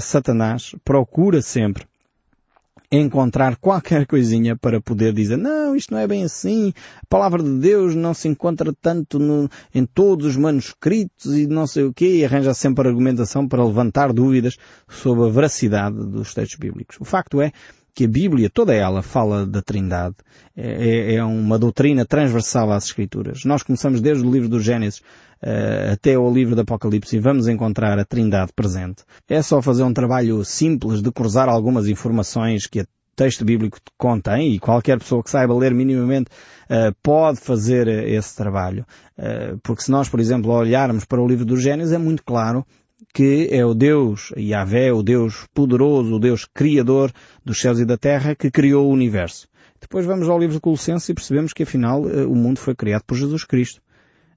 Satanás 0.00 0.74
procura 0.84 1.42
sempre 1.42 1.84
encontrar 2.90 3.56
qualquer 3.56 4.06
coisinha 4.06 4.56
para 4.56 4.80
poder 4.80 5.12
dizer 5.12 5.36
não, 5.36 5.76
isto 5.76 5.92
não 5.92 6.00
é 6.00 6.06
bem 6.06 6.24
assim, 6.24 6.72
a 6.96 7.06
palavra 7.08 7.42
de 7.42 7.58
Deus 7.58 7.94
não 7.94 8.14
se 8.14 8.28
encontra 8.28 8.72
tanto 8.80 9.18
no, 9.18 9.48
em 9.74 9.84
todos 9.84 10.26
os 10.26 10.36
manuscritos 10.36 11.36
e 11.36 11.46
não 11.46 11.66
sei 11.66 11.84
o 11.84 11.92
quê, 11.92 12.16
e 12.16 12.24
arranja 12.24 12.54
sempre 12.54 12.88
argumentação 12.88 13.46
para 13.46 13.64
levantar 13.64 14.12
dúvidas 14.12 14.56
sobre 14.88 15.26
a 15.26 15.28
veracidade 15.28 15.96
dos 15.96 16.32
textos 16.32 16.58
bíblicos. 16.58 16.96
O 16.98 17.04
facto 17.04 17.42
é 17.42 17.52
que 17.98 18.04
a 18.04 18.08
Bíblia, 18.08 18.48
toda 18.48 18.72
ela, 18.72 19.02
fala 19.02 19.44
da 19.44 19.60
Trindade. 19.60 20.14
É, 20.56 21.14
é, 21.14 21.14
é 21.16 21.24
uma 21.24 21.58
doutrina 21.58 22.06
transversal 22.06 22.70
às 22.70 22.84
Escrituras. 22.84 23.44
Nós 23.44 23.64
começamos 23.64 24.00
desde 24.00 24.24
o 24.24 24.30
livro 24.30 24.48
do 24.48 24.60
Gênesis 24.60 25.02
uh, 25.42 25.92
até 25.92 26.18
o 26.18 26.32
livro 26.32 26.54
do 26.54 26.62
Apocalipse 26.62 27.16
e 27.16 27.20
vamos 27.20 27.48
encontrar 27.48 27.98
a 27.98 28.04
Trindade 28.04 28.52
presente. 28.54 29.02
É 29.28 29.42
só 29.42 29.60
fazer 29.62 29.82
um 29.82 29.92
trabalho 29.92 30.44
simples 30.44 31.02
de 31.02 31.10
cruzar 31.10 31.48
algumas 31.48 31.88
informações 31.88 32.66
que 32.66 32.80
a 32.80 32.86
texto 33.16 33.44
bíblico 33.44 33.78
contém 33.96 34.54
e 34.54 34.60
qualquer 34.60 34.98
pessoa 34.98 35.22
que 35.22 35.30
saiba 35.30 35.52
ler 35.52 35.74
minimamente 35.74 36.30
uh, 36.70 36.94
pode 37.02 37.40
fazer 37.40 37.88
esse 37.88 38.36
trabalho. 38.36 38.86
Uh, 39.18 39.58
porque 39.62 39.82
se 39.82 39.90
nós, 39.90 40.08
por 40.08 40.20
exemplo, 40.20 40.52
olharmos 40.52 41.04
para 41.04 41.20
o 41.20 41.26
livro 41.26 41.44
do 41.44 41.56
Gênesis, 41.56 41.92
é 41.92 41.98
muito 41.98 42.22
claro 42.22 42.64
que 43.12 43.48
é 43.50 43.64
o 43.64 43.74
Deus, 43.74 44.32
Yahvé, 44.36 44.92
o 44.92 45.02
Deus 45.02 45.46
poderoso, 45.54 46.14
o 46.14 46.20
Deus 46.20 46.44
criador 46.44 47.12
dos 47.44 47.60
céus 47.60 47.80
e 47.80 47.84
da 47.84 47.96
terra, 47.96 48.34
que 48.34 48.50
criou 48.50 48.86
o 48.86 48.92
universo. 48.92 49.48
Depois 49.80 50.04
vamos 50.04 50.28
ao 50.28 50.38
livro 50.38 50.56
de 50.56 50.60
Colossenses 50.60 51.08
e 51.08 51.14
percebemos 51.14 51.52
que 51.52 51.62
afinal 51.62 52.08
eh, 52.08 52.24
o 52.24 52.34
mundo 52.34 52.58
foi 52.58 52.74
criado 52.74 53.02
por 53.06 53.16
Jesus 53.16 53.44
Cristo. 53.44 53.80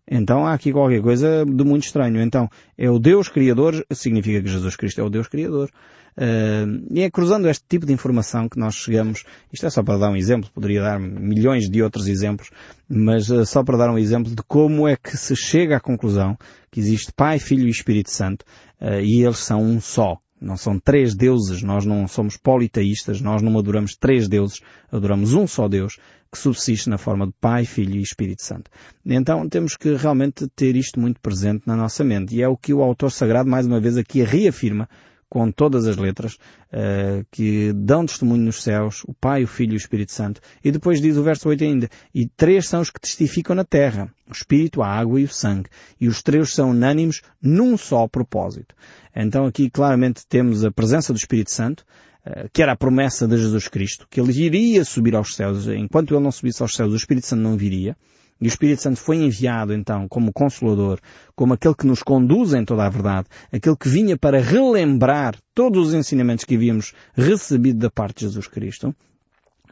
Então 0.10 0.46
há 0.46 0.53
aqui 0.53 0.72
qualquer 0.72 1.01
coisa 1.01 1.46
de 1.46 1.63
muito 1.63 1.84
estranho. 1.84 2.22
Então 2.22 2.50
é 2.77 2.89
o 2.89 3.00
Deus 3.00 3.29
Criador, 3.29 3.86
significa 3.91 4.41
que 4.41 4.50
Jesus 4.50 4.75
Cristo 4.75 5.01
é 5.01 5.03
o 5.03 5.10
Deus 5.10 5.27
Criador. 5.27 5.70
Uh, 6.17 6.86
e 6.91 7.01
é 7.01 7.10
cruzando 7.10 7.48
este 7.48 7.63
tipo 7.70 7.86
de 7.86 7.93
informação 7.93 8.50
que 8.50 8.60
nós 8.60 8.75
chegamos, 8.75 9.24
isto 9.51 9.65
é 9.65 9.70
só 9.70 9.81
para 9.81 9.98
dar 9.98 10.12
um 10.12 10.15
exemplo, 10.15 10.50
poderia 10.53 10.81
dar 10.81 11.00
milhões 11.00 11.70
de 11.70 11.81
outros 11.81 12.05
exemplos, 12.05 12.50
mas 12.89 13.29
uh, 13.29 13.46
só 13.46 13.63
para 13.63 13.77
dar 13.77 13.89
um 13.89 13.98
exemplo 13.98 14.36
de 14.36 14.43
como 14.43 14.86
é 14.88 14.98
que 14.98 15.15
se 15.15 15.36
chega 15.38 15.77
à 15.77 15.79
conclusão 15.79 16.38
que 16.70 16.81
existe 16.81 17.13
Pai, 17.13 17.39
Filho 17.39 17.65
e 17.65 17.72
Espírito 17.72 18.12
Santo 18.12 18.43
uh, 18.81 19.00
e 19.00 19.24
eles 19.24 19.38
são 19.38 19.62
um 19.62 19.79
só. 19.79 20.17
Não 20.41 20.57
são 20.57 20.79
três 20.79 21.13
deuses, 21.13 21.62
nós 21.62 21.86
não 21.86 22.07
somos 22.07 22.36
politeístas, 22.36 23.21
nós 23.21 23.43
não 23.43 23.60
adoramos 23.60 23.95
três 23.95 24.27
deuses, 24.27 24.60
adoramos 24.91 25.36
um 25.36 25.45
só 25.45 25.67
Deus 25.67 26.00
que 26.31 26.38
subsiste 26.38 26.89
na 26.89 26.98
forma 26.98 27.27
de 27.27 27.33
Pai, 27.39 27.65
Filho 27.65 27.98
e 27.98 28.01
Espírito 28.01 28.41
Santo. 28.41 28.71
Então 29.05 29.48
temos 29.48 29.75
que 29.75 29.93
realmente 29.93 30.48
ter 30.55 30.75
isto 30.75 31.00
muito 31.00 31.19
presente 31.19 31.63
na 31.67 31.75
nossa 31.75 32.03
mente 32.03 32.36
e 32.36 32.41
é 32.41 32.48
o 32.48 32.57
que 32.57 32.74
o 32.74 32.81
autor 32.81 33.12
sagrado 33.12 33.50
mais 33.50 33.67
uma 33.67 33.79
vez 33.79 33.98
aqui 33.98 34.24
reafirma 34.24 34.89
com 35.31 35.50
todas 35.50 35.88
as 35.88 35.95
letras, 35.95 36.33
uh, 36.33 37.25
que 37.31 37.71
dão 37.71 38.05
testemunho 38.05 38.43
nos 38.43 38.61
céus, 38.61 39.01
o 39.07 39.13
Pai, 39.13 39.45
o 39.45 39.47
Filho 39.47 39.71
e 39.71 39.75
o 39.75 39.77
Espírito 39.77 40.11
Santo. 40.11 40.41
E 40.61 40.69
depois 40.73 41.00
diz 41.00 41.15
o 41.15 41.23
verso 41.23 41.47
8 41.47 41.63
ainda, 41.63 41.89
e 42.13 42.27
três 42.27 42.67
são 42.67 42.81
os 42.81 42.89
que 42.89 43.00
testificam 43.00 43.55
na 43.55 43.63
terra, 43.63 44.13
o 44.27 44.33
Espírito, 44.33 44.81
a 44.81 44.89
água 44.89 45.21
e 45.21 45.23
o 45.23 45.29
sangue. 45.29 45.69
E 46.01 46.09
os 46.09 46.21
três 46.21 46.53
são 46.53 46.71
unânimes 46.71 47.21
num 47.41 47.77
só 47.77 48.09
propósito. 48.09 48.75
Então 49.15 49.45
aqui 49.45 49.69
claramente 49.69 50.27
temos 50.27 50.65
a 50.65 50.71
presença 50.71 51.13
do 51.13 51.17
Espírito 51.17 51.50
Santo, 51.50 51.85
uh, 52.25 52.50
que 52.51 52.61
era 52.61 52.73
a 52.73 52.77
promessa 52.77 53.25
de 53.25 53.38
Jesus 53.38 53.69
Cristo, 53.69 54.07
que 54.11 54.19
ele 54.19 54.33
iria 54.33 54.83
subir 54.83 55.15
aos 55.15 55.33
céus. 55.33 55.65
Enquanto 55.65 56.13
ele 56.13 56.21
não 56.25 56.31
subisse 56.33 56.61
aos 56.61 56.75
céus, 56.75 56.91
o 56.91 56.97
Espírito 56.97 57.25
Santo 57.25 57.41
não 57.41 57.55
viria. 57.55 57.95
E 58.41 58.45
o 58.45 58.48
Espírito 58.48 58.81
Santo 58.81 59.00
foi 59.00 59.17
enviado 59.17 59.71
então 59.74 60.07
como 60.07 60.33
consolador, 60.33 61.00
como 61.36 61.53
aquele 61.53 61.75
que 61.75 61.86
nos 61.86 62.01
conduz 62.01 62.53
em 62.53 62.65
toda 62.65 62.86
a 62.86 62.89
verdade, 62.89 63.27
aquele 63.51 63.75
que 63.75 63.88
vinha 63.88 64.17
para 64.17 64.41
relembrar 64.41 65.36
todos 65.53 65.89
os 65.89 65.93
ensinamentos 65.93 66.43
que 66.43 66.55
havíamos 66.55 66.93
recebido 67.13 67.79
da 67.79 67.91
parte 67.91 68.19
de 68.19 68.25
Jesus 68.25 68.48
Cristo. 68.48 68.95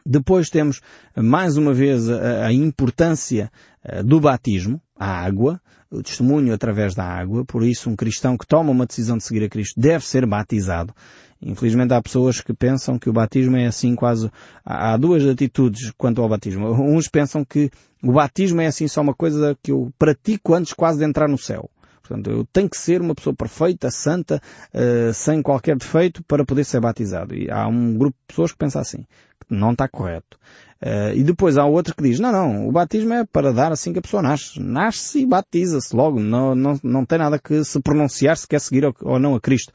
Depois 0.06 0.48
temos 0.48 0.80
mais 1.16 1.56
uma 1.56 1.74
vez 1.74 2.08
a, 2.08 2.46
a 2.46 2.52
importância 2.52 3.50
eh, 3.84 4.02
do 4.02 4.20
batismo, 4.20 4.80
a 4.96 5.06
água, 5.06 5.60
o 5.90 6.02
testemunho 6.02 6.54
através 6.54 6.94
da 6.94 7.04
água, 7.04 7.44
por 7.44 7.64
isso 7.64 7.90
um 7.90 7.96
cristão 7.96 8.38
que 8.38 8.46
toma 8.46 8.70
uma 8.70 8.86
decisão 8.86 9.18
de 9.18 9.24
seguir 9.24 9.44
a 9.44 9.48
Cristo 9.48 9.78
deve 9.78 10.06
ser 10.06 10.24
batizado. 10.24 10.94
Infelizmente 11.42 11.94
há 11.94 12.02
pessoas 12.02 12.40
que 12.40 12.52
pensam 12.52 12.98
que 12.98 13.08
o 13.08 13.12
batismo 13.12 13.56
é 13.56 13.66
assim 13.66 13.94
quase... 13.94 14.30
Há 14.64 14.96
duas 14.96 15.26
atitudes 15.26 15.90
quanto 15.96 16.20
ao 16.20 16.28
batismo. 16.28 16.70
Uns 16.70 17.08
pensam 17.08 17.44
que 17.44 17.70
o 18.02 18.12
batismo 18.12 18.60
é 18.60 18.66
assim 18.66 18.86
só 18.86 19.00
uma 19.00 19.14
coisa 19.14 19.56
que 19.62 19.72
eu 19.72 19.90
pratico 19.98 20.54
antes 20.54 20.72
quase 20.72 20.98
de 20.98 21.04
entrar 21.04 21.28
no 21.28 21.38
céu. 21.38 21.70
Portanto, 22.02 22.30
eu 22.30 22.44
tenho 22.52 22.68
que 22.68 22.76
ser 22.76 23.00
uma 23.00 23.14
pessoa 23.14 23.34
perfeita, 23.34 23.88
santa, 23.90 24.42
uh, 24.74 25.14
sem 25.14 25.40
qualquer 25.40 25.76
defeito 25.76 26.24
para 26.24 26.44
poder 26.44 26.64
ser 26.64 26.80
batizado. 26.80 27.34
E 27.34 27.48
há 27.50 27.68
um 27.68 27.96
grupo 27.96 28.16
de 28.18 28.26
pessoas 28.26 28.50
que 28.50 28.58
pensa 28.58 28.80
assim, 28.80 29.06
não 29.50 29.72
está 29.72 29.88
correto. 29.88 30.38
Uh, 30.82 31.12
e 31.14 31.22
depois 31.22 31.58
há 31.58 31.66
outro 31.66 31.94
que 31.94 32.02
diz, 32.02 32.18
não, 32.18 32.32
não, 32.32 32.68
o 32.68 32.72
batismo 32.72 33.12
é 33.12 33.24
para 33.24 33.52
dar 33.52 33.70
assim 33.70 33.92
que 33.92 33.98
a 33.98 34.02
pessoa 34.02 34.22
nasce. 34.22 34.58
Nasce 34.58 35.20
e 35.20 35.26
batiza-se 35.26 35.94
logo. 35.94 36.18
Não, 36.18 36.54
não, 36.54 36.80
não 36.82 37.04
tem 37.04 37.18
nada 37.18 37.38
que 37.38 37.62
se 37.64 37.80
pronunciar 37.80 38.36
se 38.36 38.48
quer 38.48 38.60
seguir 38.60 38.84
ou 39.02 39.18
não 39.18 39.34
a 39.34 39.40
Cristo. 39.40 39.72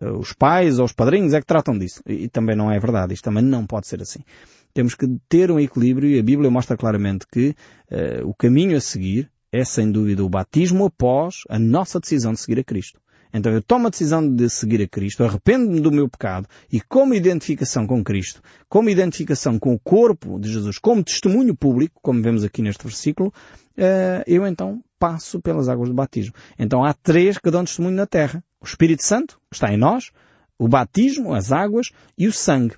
Uh, 0.00 0.18
os 0.18 0.32
pais 0.32 0.78
ou 0.78 0.84
os 0.84 0.92
padrinhos 0.92 1.32
é 1.32 1.40
que 1.40 1.46
tratam 1.46 1.78
disso. 1.78 2.02
E, 2.06 2.24
e 2.24 2.28
também 2.28 2.56
não 2.56 2.70
é 2.72 2.78
verdade. 2.80 3.14
Isto 3.14 3.24
também 3.24 3.44
não 3.44 3.66
pode 3.66 3.86
ser 3.86 4.02
assim. 4.02 4.20
Temos 4.74 4.94
que 4.94 5.06
ter 5.28 5.50
um 5.50 5.60
equilíbrio 5.60 6.10
e 6.10 6.18
a 6.18 6.22
Bíblia 6.22 6.50
mostra 6.50 6.76
claramente 6.76 7.26
que 7.30 7.54
uh, 7.90 8.28
o 8.28 8.34
caminho 8.34 8.76
a 8.76 8.80
seguir 8.80 9.30
é 9.52 9.64
sem 9.64 9.90
dúvida 9.90 10.24
o 10.24 10.28
batismo 10.28 10.86
após 10.86 11.36
a 11.48 11.58
nossa 11.58 12.00
decisão 12.00 12.32
de 12.32 12.40
seguir 12.40 12.60
a 12.60 12.64
Cristo. 12.64 13.00
Então 13.32 13.52
eu 13.52 13.62
tomo 13.62 13.86
a 13.86 13.90
decisão 13.90 14.26
de 14.26 14.48
seguir 14.48 14.82
a 14.82 14.88
Cristo, 14.88 15.24
arrependo-me 15.24 15.80
do 15.80 15.92
meu 15.92 16.08
pecado 16.08 16.48
e 16.72 16.80
como 16.80 17.14
identificação 17.14 17.86
com 17.86 18.02
Cristo, 18.02 18.42
como 18.68 18.88
identificação 18.90 19.58
com 19.58 19.74
o 19.74 19.78
corpo 19.78 20.38
de 20.38 20.52
Jesus, 20.52 20.78
como 20.78 21.04
testemunho 21.04 21.54
público, 21.54 22.00
como 22.02 22.22
vemos 22.22 22.44
aqui 22.44 22.62
neste 22.62 22.82
versículo, 22.84 23.32
eh, 23.76 24.24
eu 24.26 24.46
então 24.46 24.82
passo 24.98 25.40
pelas 25.40 25.68
águas 25.68 25.88
do 25.88 25.94
batismo. 25.94 26.34
Então 26.58 26.84
há 26.84 26.92
três 26.92 27.38
que 27.38 27.50
dão 27.50 27.64
testemunho 27.64 27.96
na 27.96 28.06
terra. 28.06 28.42
O 28.60 28.64
Espírito 28.64 29.04
Santo 29.04 29.38
está 29.52 29.72
em 29.72 29.76
nós, 29.76 30.10
o 30.58 30.66
batismo, 30.66 31.34
as 31.34 31.52
águas 31.52 31.90
e 32.16 32.26
o 32.26 32.32
sangue. 32.32 32.74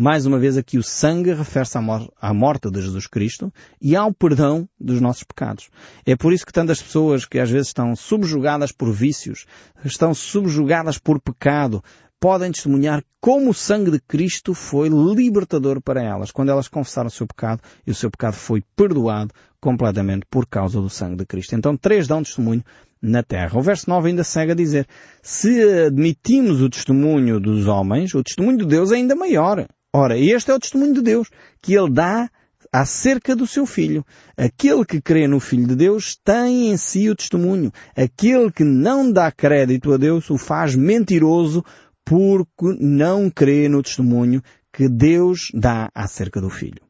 Mais 0.00 0.26
uma 0.26 0.38
vez 0.38 0.56
aqui 0.56 0.78
o 0.78 0.82
sangue 0.82 1.34
refere-se 1.34 1.76
à, 1.76 2.32
morte 2.32 2.70
de 2.70 2.80
Jesus 2.80 3.08
Cristo 3.08 3.52
e 3.82 3.96
ao 3.96 4.14
perdão 4.14 4.68
dos 4.78 5.00
nossos 5.00 5.24
pecados. 5.24 5.70
É 6.06 6.14
por 6.14 6.32
isso 6.32 6.46
que 6.46 6.52
tantas 6.52 6.80
pessoas 6.80 7.24
que 7.24 7.36
às 7.36 7.50
vezes 7.50 7.66
estão 7.66 7.96
subjugadas 7.96 8.70
por 8.70 8.92
vícios, 8.92 9.44
estão 9.84 10.14
subjugadas 10.14 10.98
por 10.98 11.20
pecado, 11.20 11.82
podem 12.20 12.52
testemunhar 12.52 13.02
como 13.20 13.50
o 13.50 13.54
sangue 13.54 13.90
de 13.90 13.98
Cristo 13.98 14.54
foi 14.54 14.88
libertador 14.88 15.82
para 15.82 16.00
elas, 16.00 16.30
quando 16.30 16.50
elas 16.50 16.68
confessaram 16.68 17.08
o 17.08 17.10
seu 17.10 17.26
pecado 17.26 17.60
e 17.84 17.90
o 17.90 17.94
seu 17.94 18.08
pecado 18.08 18.34
foi 18.34 18.62
perdoado 18.76 19.34
completamente 19.60 20.24
por 20.30 20.46
causa 20.46 20.80
do 20.80 20.88
sangue 20.88 21.16
de 21.16 21.26
Cristo. 21.26 21.56
Então 21.56 21.76
três 21.76 22.06
dão 22.06 22.22
testemunho 22.22 22.62
na 23.02 23.24
terra. 23.24 23.58
O 23.58 23.62
verso 23.62 23.90
9 23.90 24.10
ainda 24.10 24.22
segue 24.22 24.52
a 24.52 24.54
dizer, 24.54 24.86
se 25.20 25.60
admitimos 25.86 26.62
o 26.62 26.70
testemunho 26.70 27.40
dos 27.40 27.66
homens, 27.66 28.14
o 28.14 28.22
testemunho 28.22 28.58
de 28.58 28.66
Deus 28.66 28.92
é 28.92 28.94
ainda 28.94 29.16
maior. 29.16 29.66
Ora, 29.94 30.18
este 30.18 30.50
é 30.50 30.54
o 30.54 30.58
testemunho 30.58 30.94
de 30.94 31.00
Deus 31.00 31.30
que 31.62 31.74
Ele 31.74 31.90
dá 31.90 32.30
acerca 32.70 33.34
do 33.34 33.46
seu 33.46 33.64
Filho. 33.64 34.04
Aquele 34.36 34.84
que 34.84 35.00
crê 35.00 35.26
no 35.26 35.40
Filho 35.40 35.66
de 35.66 35.74
Deus 35.74 36.14
tem 36.22 36.70
em 36.70 36.76
si 36.76 37.08
o 37.08 37.16
testemunho. 37.16 37.72
Aquele 37.96 38.52
que 38.52 38.64
não 38.64 39.10
dá 39.10 39.32
crédito 39.32 39.92
a 39.92 39.96
Deus 39.96 40.28
o 40.28 40.36
faz 40.36 40.74
mentiroso 40.74 41.64
porque 42.04 42.76
não 42.78 43.30
crê 43.30 43.68
no 43.68 43.82
testemunho 43.82 44.42
que 44.72 44.88
Deus 44.88 45.50
dá 45.54 45.90
acerca 45.94 46.40
do 46.40 46.50
Filho. 46.50 46.82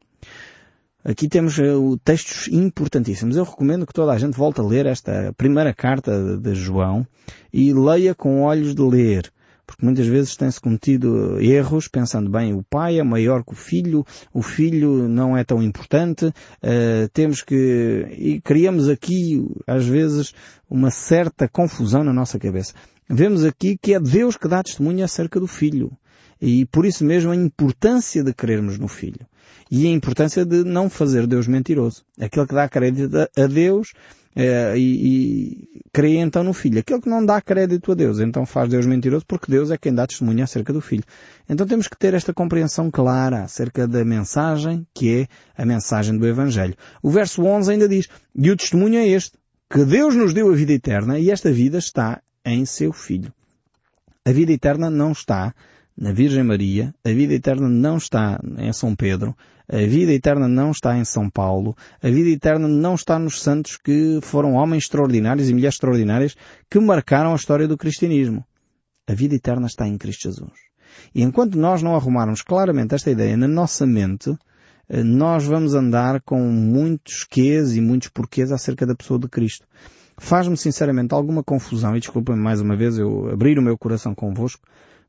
Aqui 1.01 1.29
temos 1.29 1.57
uh, 1.57 1.97
textos 2.03 2.49
importantíssimos. 2.49 3.37
Eu 3.37 3.45
recomendo 3.45 3.87
que 3.87 3.93
toda 3.93 4.11
a 4.11 4.17
gente 4.17 4.37
volte 4.37 4.59
a 4.59 4.63
ler 4.63 4.85
esta 4.85 5.33
primeira 5.37 5.73
carta 5.73 6.37
de 6.37 6.53
João 6.53 7.07
e 7.53 7.73
leia 7.73 8.13
com 8.13 8.41
olhos 8.41 8.75
de 8.75 8.81
ler 8.81 9.31
porque 9.69 9.85
muitas 9.85 10.07
vezes 10.07 10.35
tem-se 10.35 10.59
cometido 10.59 11.39
erros 11.39 11.87
pensando 11.87 12.27
bem, 12.27 12.55
o 12.55 12.63
pai 12.63 12.99
é 12.99 13.03
maior 13.03 13.43
que 13.43 13.53
o 13.53 13.55
filho, 13.55 14.03
o 14.33 14.41
filho 14.41 15.07
não 15.07 15.37
é 15.37 15.43
tão 15.43 15.61
importante, 15.61 16.25
uh, 16.25 17.07
temos 17.13 17.43
que, 17.43 18.07
e 18.17 18.41
criamos 18.41 18.89
aqui, 18.89 19.45
às 19.67 19.85
vezes, 19.85 20.33
uma 20.67 20.89
certa 20.89 21.47
confusão 21.47 22.03
na 22.03 22.11
nossa 22.11 22.39
cabeça. 22.39 22.73
Vemos 23.07 23.45
aqui 23.45 23.77
que 23.79 23.93
é 23.93 23.99
Deus 23.99 24.35
que 24.35 24.47
dá 24.47 24.63
testemunho 24.63 25.05
acerca 25.05 25.39
do 25.39 25.45
filho. 25.45 25.91
E 26.41 26.65
por 26.65 26.83
isso 26.83 27.05
mesmo 27.05 27.31
a 27.31 27.35
importância 27.35 28.23
de 28.23 28.33
crermos 28.33 28.79
no 28.79 28.87
Filho. 28.87 29.27
E 29.69 29.85
a 29.85 29.91
importância 29.91 30.45
de 30.45 30.63
não 30.63 30.89
fazer 30.89 31.27
Deus 31.27 31.47
mentiroso. 31.47 32.03
Aquele 32.19 32.47
que 32.47 32.55
dá 32.55 32.67
crédito 32.69 33.15
a 33.17 33.45
Deus 33.45 33.93
uh, 34.35 34.75
e, 34.75 34.79
e 34.79 35.81
crê 35.91 36.17
então 36.17 36.43
no 36.43 36.53
Filho. 36.53 36.79
Aquele 36.79 37.01
que 37.01 37.09
não 37.09 37.25
dá 37.25 37.41
crédito 37.41 37.91
a 37.91 37.95
Deus, 37.95 38.19
então 38.19 38.45
faz 38.45 38.69
Deus 38.69 38.85
mentiroso 38.85 39.25
porque 39.27 39.51
Deus 39.51 39.71
é 39.71 39.77
quem 39.77 39.93
dá 39.93 40.05
testemunho 40.05 40.43
acerca 40.43 40.71
do 40.73 40.81
Filho. 40.81 41.03
Então 41.47 41.65
temos 41.65 41.87
que 41.87 41.97
ter 41.97 42.13
esta 42.13 42.33
compreensão 42.33 42.89
clara 42.91 43.43
acerca 43.43 43.87
da 43.87 44.03
mensagem 44.05 44.85
que 44.93 45.21
é 45.21 45.27
a 45.61 45.65
mensagem 45.65 46.17
do 46.17 46.27
Evangelho. 46.27 46.75
O 47.01 47.09
verso 47.09 47.43
11 47.43 47.71
ainda 47.71 47.87
diz, 47.87 48.07
e 48.35 48.49
o 48.51 48.55
testemunho 48.55 48.99
é 48.99 49.07
este, 49.07 49.37
que 49.71 49.83
Deus 49.85 50.15
nos 50.15 50.33
deu 50.33 50.51
a 50.51 50.55
vida 50.55 50.73
eterna 50.73 51.19
e 51.19 51.29
esta 51.29 51.51
vida 51.51 51.77
está 51.77 52.21
em 52.45 52.65
seu 52.65 52.91
Filho. 52.91 53.33
A 54.25 54.31
vida 54.31 54.51
eterna 54.51 54.89
não 54.89 55.11
está 55.11 55.53
na 55.99 56.13
Virgem 56.13 56.43
Maria, 56.43 56.95
a 57.03 57.09
vida 57.09 57.33
eterna 57.33 57.67
não 57.67 57.97
está 57.97 58.39
em 58.57 58.71
São 58.71 58.95
Pedro, 58.95 59.35
a 59.67 59.77
vida 59.77 60.13
eterna 60.13 60.47
não 60.47 60.71
está 60.71 60.97
em 60.97 61.03
São 61.03 61.29
Paulo, 61.29 61.75
a 62.01 62.09
vida 62.09 62.29
eterna 62.29 62.69
não 62.69 62.95
está 62.95 63.19
nos 63.19 63.41
santos 63.41 63.75
que 63.75 64.19
foram 64.21 64.53
homens 64.53 64.85
extraordinários 64.85 65.49
e 65.49 65.53
mulheres 65.53 65.75
extraordinárias 65.75 66.37
que 66.69 66.79
marcaram 66.79 67.33
a 67.33 67.35
história 67.35 67.67
do 67.67 67.77
cristianismo. 67.77 68.45
A 69.07 69.13
vida 69.13 69.35
eterna 69.35 69.67
está 69.67 69.85
em 69.85 69.97
Cristo 69.97 70.29
Jesus. 70.29 70.53
E 71.13 71.21
enquanto 71.21 71.57
nós 71.57 71.83
não 71.83 71.95
arrumarmos 71.95 72.41
claramente 72.41 72.95
esta 72.95 73.11
ideia 73.11 73.35
na 73.35 73.47
nossa 73.47 73.85
mente, 73.85 74.33
eh, 74.87 75.03
nós 75.03 75.45
vamos 75.45 75.73
andar 75.73 76.21
com 76.21 76.39
muitos 76.39 77.25
quês 77.25 77.75
e 77.75 77.81
muitos 77.81 78.07
porquês 78.07 78.53
acerca 78.53 78.85
da 78.85 78.95
pessoa 78.95 79.19
de 79.19 79.27
Cristo. 79.27 79.67
Faz-me 80.17 80.55
sinceramente 80.55 81.13
alguma 81.13 81.43
confusão, 81.43 81.95
e 81.95 81.99
desculpem-me 81.99 82.41
mais 82.41 82.61
uma 82.61 82.75
vez 82.75 82.97
eu 82.97 83.29
abrir 83.29 83.59
o 83.59 83.61
meu 83.61 83.77
coração 83.77 84.15
convosco, 84.15 84.61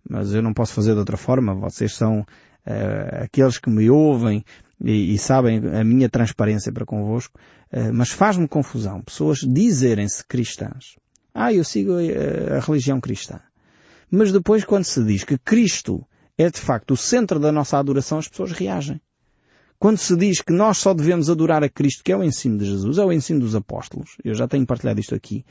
mas 0.08 0.32
eu 0.32 0.42
não 0.42 0.52
posso 0.52 0.72
fazer 0.72 0.92
de 0.92 0.98
outra 0.98 1.16
forma. 1.16 1.54
Vocês 1.54 1.94
são 1.94 2.20
uh, 2.20 3.24
aqueles 3.24 3.58
que 3.58 3.70
me 3.70 3.90
ouvem 3.90 4.44
e, 4.82 5.14
e, 5.14 5.18
sabem 5.18 5.58
a 5.78 5.84
minha 5.84 6.08
transparência 6.08 6.72
para 6.72 6.86
convosco, 6.86 7.38
uh, 7.72 7.92
mas 7.92 8.10
faz-me 8.10 8.48
confusão 8.48 9.02
pessoas 9.02 9.38
dizerem-se 9.38 10.24
cristãs. 10.26 10.96
Ah, 11.34 11.52
eu 11.52 11.64
sigo 11.64 11.92
a, 11.92 12.56
a 12.56 12.60
religião 12.60 13.00
cristã. 13.00 13.40
Mas 14.10 14.32
depois 14.32 14.64
quando 14.64 14.84
se 14.84 15.04
diz 15.04 15.22
que 15.22 15.38
Cristo 15.38 16.04
é 16.36 16.50
de 16.50 16.58
facto 16.58 16.92
o 16.92 16.96
centro 16.96 17.38
da 17.38 17.52
nossa 17.52 17.78
adoração, 17.78 18.18
as 18.18 18.26
pessoas 18.26 18.52
reagem. 18.52 19.00
Quando 19.80 19.96
se 19.96 20.14
diz 20.14 20.42
que 20.42 20.52
nós 20.52 20.76
só 20.76 20.92
devemos 20.92 21.30
adorar 21.30 21.64
a 21.64 21.68
Cristo, 21.68 22.04
que 22.04 22.12
é 22.12 22.16
o 22.16 22.22
ensino 22.22 22.58
de 22.58 22.66
Jesus, 22.66 22.98
é 22.98 23.04
o 23.04 23.10
ensino 23.10 23.40
dos 23.40 23.54
apóstolos, 23.54 24.10
eu 24.22 24.34
já 24.34 24.46
tenho 24.46 24.66
partilhado 24.66 25.00
isto 25.00 25.14
aqui, 25.14 25.42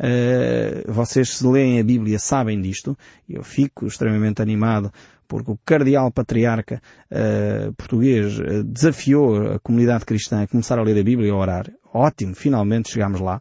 uh, 0.00 0.92
vocês 0.92 1.36
se 1.36 1.46
leem 1.46 1.78
a 1.78 1.84
Bíblia 1.84 2.18
sabem 2.18 2.60
disto, 2.60 2.98
eu 3.28 3.44
fico 3.44 3.86
extremamente 3.86 4.42
animado 4.42 4.92
porque 5.28 5.52
o 5.52 5.58
cardeal 5.64 6.10
patriarca 6.10 6.82
uh, 7.08 7.72
português 7.74 8.36
uh, 8.40 8.64
desafiou 8.64 9.52
a 9.52 9.58
comunidade 9.60 10.04
cristã 10.04 10.42
a 10.42 10.48
começar 10.48 10.76
a 10.76 10.82
ler 10.82 10.98
a 10.98 11.04
Bíblia 11.04 11.28
e 11.28 11.30
a 11.30 11.36
orar. 11.36 11.70
Ótimo, 11.94 12.34
finalmente 12.34 12.90
chegámos 12.90 13.20
lá. 13.20 13.40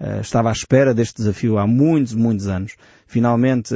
Uh, 0.00 0.20
estava 0.20 0.48
à 0.48 0.52
espera 0.52 0.92
deste 0.92 1.18
desafio 1.18 1.58
há 1.58 1.66
muitos, 1.66 2.12
muitos 2.12 2.48
anos. 2.48 2.74
Finalmente 3.06 3.72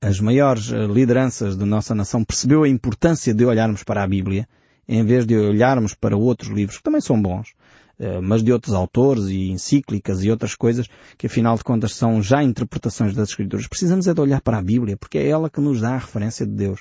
as 0.00 0.20
maiores 0.20 0.66
lideranças 0.68 1.56
da 1.56 1.66
nossa 1.66 1.92
nação 1.92 2.22
percebeu 2.22 2.62
a 2.62 2.68
importância 2.68 3.34
de 3.34 3.44
olharmos 3.44 3.82
para 3.82 4.04
a 4.04 4.06
Bíblia 4.06 4.46
em 4.88 5.04
vez 5.04 5.26
de 5.26 5.36
olharmos 5.36 5.94
para 5.94 6.16
outros 6.16 6.50
livros, 6.50 6.78
que 6.78 6.82
também 6.82 7.00
são 7.00 7.20
bons, 7.20 7.52
eh, 7.98 8.20
mas 8.20 8.42
de 8.42 8.52
outros 8.52 8.74
autores 8.74 9.24
e 9.24 9.50
encíclicas 9.50 10.22
e 10.22 10.30
outras 10.30 10.54
coisas 10.54 10.86
que 11.16 11.26
afinal 11.26 11.56
de 11.56 11.64
contas 11.64 11.94
são 11.94 12.22
já 12.22 12.42
interpretações 12.42 13.14
das 13.14 13.30
Escrituras. 13.30 13.66
Precisamos 13.66 14.06
é 14.06 14.14
de 14.14 14.20
olhar 14.20 14.40
para 14.40 14.58
a 14.58 14.62
Bíblia, 14.62 14.96
porque 14.96 15.18
é 15.18 15.28
ela 15.28 15.50
que 15.50 15.60
nos 15.60 15.80
dá 15.80 15.90
a 15.90 15.98
referência 15.98 16.46
de 16.46 16.52
Deus. 16.52 16.80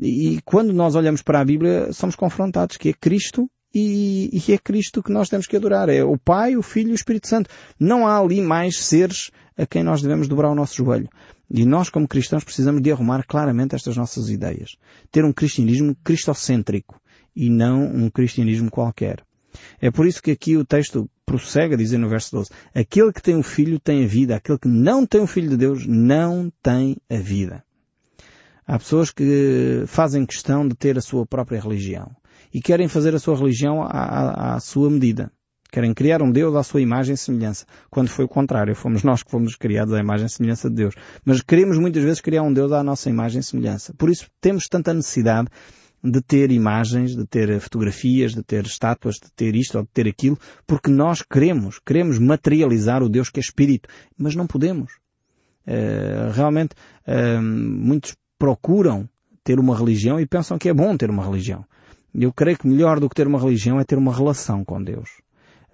E 0.00 0.40
quando 0.44 0.72
nós 0.72 0.94
olhamos 0.94 1.20
para 1.20 1.40
a 1.40 1.44
Bíblia, 1.44 1.92
somos 1.92 2.16
confrontados 2.16 2.76
que 2.76 2.90
é 2.90 2.92
Cristo 2.92 3.50
e, 3.74 4.30
e, 4.32 4.52
é 4.52 4.58
Cristo 4.58 5.02
que 5.02 5.12
nós 5.12 5.28
temos 5.28 5.46
que 5.46 5.56
adorar. 5.56 5.88
É 5.88 6.04
o 6.04 6.16
Pai, 6.16 6.56
o 6.56 6.62
Filho 6.62 6.90
e 6.90 6.92
o 6.92 6.94
Espírito 6.94 7.26
Santo. 7.26 7.50
Não 7.78 8.06
há 8.06 8.18
ali 8.18 8.40
mais 8.40 8.78
seres 8.84 9.30
a 9.58 9.66
quem 9.66 9.82
nós 9.82 10.00
devemos 10.00 10.28
dobrar 10.28 10.50
o 10.50 10.54
nosso 10.54 10.76
joelho. 10.76 11.08
E 11.50 11.66
nós, 11.66 11.90
como 11.90 12.08
cristãos, 12.08 12.44
precisamos 12.44 12.80
de 12.80 12.90
arrumar 12.90 13.26
claramente 13.26 13.74
estas 13.74 13.96
nossas 13.96 14.30
ideias. 14.30 14.76
Ter 15.10 15.24
um 15.24 15.32
cristianismo 15.32 15.94
cristocêntrico 16.02 17.01
e 17.34 17.50
não 17.50 17.84
um 17.84 18.10
cristianismo 18.10 18.70
qualquer. 18.70 19.24
É 19.80 19.90
por 19.90 20.06
isso 20.06 20.22
que 20.22 20.30
aqui 20.30 20.56
o 20.56 20.64
texto 20.64 21.08
prossegue 21.26 21.74
a 21.74 21.76
dizer 21.76 21.98
no 21.98 22.08
verso 22.08 22.36
12, 22.36 22.50
aquele 22.74 23.12
que 23.12 23.22
tem 23.22 23.36
o 23.36 23.42
Filho 23.42 23.78
tem 23.78 24.04
a 24.04 24.06
vida, 24.06 24.36
aquele 24.36 24.58
que 24.58 24.68
não 24.68 25.06
tem 25.06 25.20
o 25.20 25.26
Filho 25.26 25.50
de 25.50 25.56
Deus 25.56 25.86
não 25.86 26.50
tem 26.62 26.96
a 27.10 27.16
vida. 27.16 27.64
Há 28.66 28.78
pessoas 28.78 29.10
que 29.10 29.84
fazem 29.86 30.24
questão 30.24 30.66
de 30.66 30.74
ter 30.74 30.96
a 30.96 31.00
sua 31.00 31.26
própria 31.26 31.60
religião 31.60 32.10
e 32.54 32.60
querem 32.60 32.88
fazer 32.88 33.14
a 33.14 33.18
sua 33.18 33.36
religião 33.36 33.82
à, 33.82 33.88
à, 33.88 34.54
à 34.54 34.60
sua 34.60 34.88
medida. 34.90 35.32
Querem 35.70 35.94
criar 35.94 36.22
um 36.22 36.30
Deus 36.30 36.54
à 36.54 36.62
sua 36.62 36.82
imagem 36.82 37.14
e 37.14 37.16
semelhança. 37.16 37.64
Quando 37.90 38.08
foi 38.08 38.26
o 38.26 38.28
contrário, 38.28 38.76
fomos 38.76 39.02
nós 39.02 39.22
que 39.22 39.30
fomos 39.30 39.56
criados 39.56 39.94
à 39.94 39.98
imagem 39.98 40.26
e 40.26 40.28
semelhança 40.28 40.68
de 40.68 40.76
Deus. 40.76 40.94
Mas 41.24 41.40
queremos 41.40 41.78
muitas 41.78 42.02
vezes 42.02 42.20
criar 42.20 42.42
um 42.42 42.52
Deus 42.52 42.72
à 42.72 42.82
nossa 42.82 43.08
imagem 43.08 43.40
e 43.40 43.42
semelhança. 43.42 43.94
Por 43.94 44.10
isso 44.10 44.26
temos 44.38 44.68
tanta 44.68 44.92
necessidade 44.92 45.48
de 46.02 46.20
ter 46.20 46.50
imagens, 46.50 47.14
de 47.14 47.24
ter 47.24 47.60
fotografias, 47.60 48.34
de 48.34 48.42
ter 48.42 48.64
estátuas, 48.66 49.16
de 49.16 49.30
ter 49.32 49.54
isto 49.54 49.78
ou 49.78 49.84
de 49.84 49.90
ter 49.90 50.08
aquilo, 50.08 50.36
porque 50.66 50.90
nós 50.90 51.22
queremos, 51.22 51.78
queremos 51.78 52.18
materializar 52.18 53.02
o 53.02 53.08
Deus 53.08 53.30
que 53.30 53.38
é 53.38 53.42
Espírito, 53.42 53.88
mas 54.18 54.34
não 54.34 54.46
podemos. 54.46 54.94
Uh, 55.64 56.32
realmente, 56.32 56.74
uh, 57.06 57.40
muitos 57.40 58.16
procuram 58.36 59.08
ter 59.44 59.60
uma 59.60 59.76
religião 59.76 60.18
e 60.18 60.26
pensam 60.26 60.58
que 60.58 60.68
é 60.68 60.74
bom 60.74 60.96
ter 60.96 61.08
uma 61.08 61.24
religião. 61.24 61.64
Eu 62.12 62.32
creio 62.32 62.58
que 62.58 62.66
melhor 62.66 62.98
do 62.98 63.08
que 63.08 63.14
ter 63.14 63.26
uma 63.26 63.40
religião 63.40 63.78
é 63.78 63.84
ter 63.84 63.96
uma 63.96 64.14
relação 64.14 64.64
com 64.64 64.82
Deus. 64.82 65.08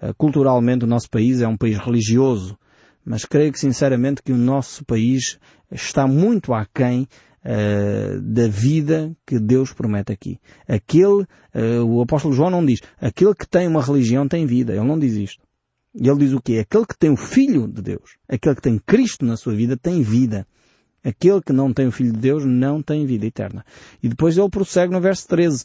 Uh, 0.03 0.15
culturalmente 0.17 0.85
o 0.85 0.89
nosso 0.89 1.09
país 1.09 1.41
é 1.41 1.49
um 1.49 1.57
país 1.57 1.79
religioso, 1.79 2.59
mas 3.03 3.25
creio 3.25 3.51
que 3.51 3.59
sinceramente 3.59 4.23
que 4.23 4.33
o 4.33 4.37
nosso 4.37 4.85
país 4.85 5.39
está 5.73 6.07
muito 6.07 6.53
aquém 6.53 7.09
uh, 7.49 8.21
da 8.21 8.47
vida 8.47 9.17
que 9.27 9.39
Deus 9.39 9.73
promete 9.73 10.13
aqui. 10.13 10.39
Aquele, 10.69 11.23
uh, 11.55 11.85
o 11.87 12.03
apóstolo 12.03 12.35
João 12.35 12.51
não 12.51 12.65
diz, 12.65 12.81
aquele 13.01 13.35
que 13.35 13.49
tem 13.49 13.67
uma 13.67 13.83
religião 13.83 14.29
tem 14.29 14.45
vida. 14.45 14.75
Ele 14.75 14.87
não 14.87 14.99
diz 14.99 15.15
isto. 15.15 15.43
Ele 15.95 16.19
diz 16.19 16.33
o 16.33 16.41
quê? 16.41 16.59
Aquele 16.59 16.87
que 16.87 16.99
tem 16.99 17.11
o 17.11 17.17
Filho 17.17 17.67
de 17.67 17.81
Deus, 17.81 18.17
aquele 18.29 18.55
que 18.55 18.63
tem 18.63 18.79
Cristo 18.79 19.25
na 19.25 19.37
sua 19.37 19.55
vida 19.55 19.77
tem 19.77 20.03
vida. 20.03 20.47
Aquele 21.03 21.41
que 21.41 21.53
não 21.53 21.73
tem 21.73 21.87
o 21.87 21.93
Filho 21.93 22.13
de 22.13 22.19
Deus 22.19 22.45
não 22.45 22.83
tem 22.83 23.07
vida 23.07 23.25
eterna. 23.25 23.65
E 24.03 24.09
depois 24.09 24.37
ele 24.37 24.49
prossegue 24.51 24.93
no 24.93 25.01
verso 25.01 25.27
13. 25.29 25.65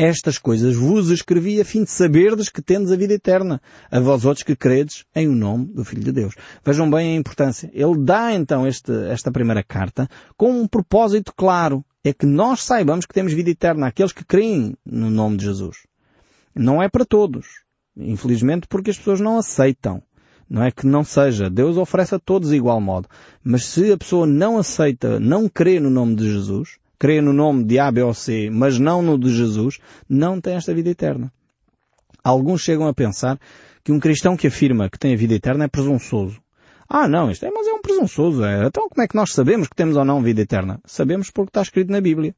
Estas 0.00 0.38
coisas 0.38 0.76
vos 0.76 1.10
escrevi 1.10 1.60
a 1.60 1.64
fim 1.64 1.82
de 1.82 1.90
saberdes 1.90 2.48
que 2.48 2.62
tendes 2.62 2.92
a 2.92 2.96
vida 2.96 3.14
eterna, 3.14 3.60
a 3.90 3.98
vós 3.98 4.24
outros 4.24 4.44
que 4.44 4.54
credes 4.54 5.04
em 5.12 5.26
o 5.26 5.34
nome 5.34 5.64
do 5.64 5.84
Filho 5.84 6.04
de 6.04 6.12
Deus. 6.12 6.36
Vejam 6.64 6.88
bem 6.88 7.16
a 7.16 7.18
importância. 7.18 7.68
Ele 7.74 7.98
dá 7.98 8.32
então 8.32 8.64
este, 8.64 8.92
esta 9.10 9.32
primeira 9.32 9.60
carta 9.64 10.08
com 10.36 10.52
um 10.52 10.68
propósito 10.68 11.32
claro. 11.36 11.84
É 12.04 12.12
que 12.12 12.26
nós 12.26 12.62
saibamos 12.62 13.06
que 13.06 13.12
temos 13.12 13.32
vida 13.32 13.50
eterna, 13.50 13.88
aqueles 13.88 14.12
que 14.12 14.24
creem 14.24 14.76
no 14.86 15.10
nome 15.10 15.36
de 15.36 15.46
Jesus. 15.46 15.78
Não 16.54 16.80
é 16.80 16.88
para 16.88 17.04
todos. 17.04 17.48
Infelizmente 17.96 18.68
porque 18.68 18.90
as 18.90 18.96
pessoas 18.96 19.18
não 19.18 19.36
aceitam. 19.36 20.00
Não 20.48 20.62
é 20.62 20.70
que 20.70 20.86
não 20.86 21.02
seja. 21.02 21.50
Deus 21.50 21.76
oferece 21.76 22.14
a 22.14 22.20
todos 22.20 22.52
igual 22.52 22.80
modo. 22.80 23.08
Mas 23.42 23.64
se 23.64 23.90
a 23.90 23.98
pessoa 23.98 24.28
não 24.28 24.58
aceita, 24.58 25.18
não 25.18 25.48
crê 25.48 25.80
no 25.80 25.90
nome 25.90 26.14
de 26.14 26.30
Jesus, 26.30 26.78
crê 26.98 27.20
no 27.20 27.32
nome 27.32 27.64
de 27.64 27.78
A, 27.78 27.90
B 27.90 28.02
ou 28.02 28.12
C, 28.12 28.50
mas 28.50 28.78
não 28.78 29.02
no 29.02 29.18
de 29.18 29.30
Jesus, 29.30 29.78
não 30.08 30.40
tem 30.40 30.54
esta 30.54 30.74
vida 30.74 30.90
eterna. 30.90 31.32
Alguns 32.22 32.62
chegam 32.62 32.88
a 32.88 32.94
pensar 32.94 33.38
que 33.84 33.92
um 33.92 34.00
cristão 34.00 34.36
que 34.36 34.48
afirma 34.48 34.90
que 34.90 34.98
tem 34.98 35.14
a 35.14 35.16
vida 35.16 35.34
eterna 35.34 35.64
é 35.64 35.68
presunçoso. 35.68 36.40
Ah, 36.88 37.06
não, 37.06 37.30
isto 37.30 37.44
é, 37.44 37.50
mas 37.50 37.66
é 37.66 37.72
um 37.72 37.82
presunçoso. 37.82 38.44
É. 38.44 38.66
Então 38.66 38.88
como 38.88 39.02
é 39.02 39.08
que 39.08 39.16
nós 39.16 39.32
sabemos 39.32 39.68
que 39.68 39.76
temos 39.76 39.96
ou 39.96 40.04
não 40.04 40.22
vida 40.22 40.40
eterna? 40.40 40.80
Sabemos 40.84 41.30
porque 41.30 41.50
está 41.50 41.62
escrito 41.62 41.92
na 41.92 42.00
Bíblia. 42.00 42.34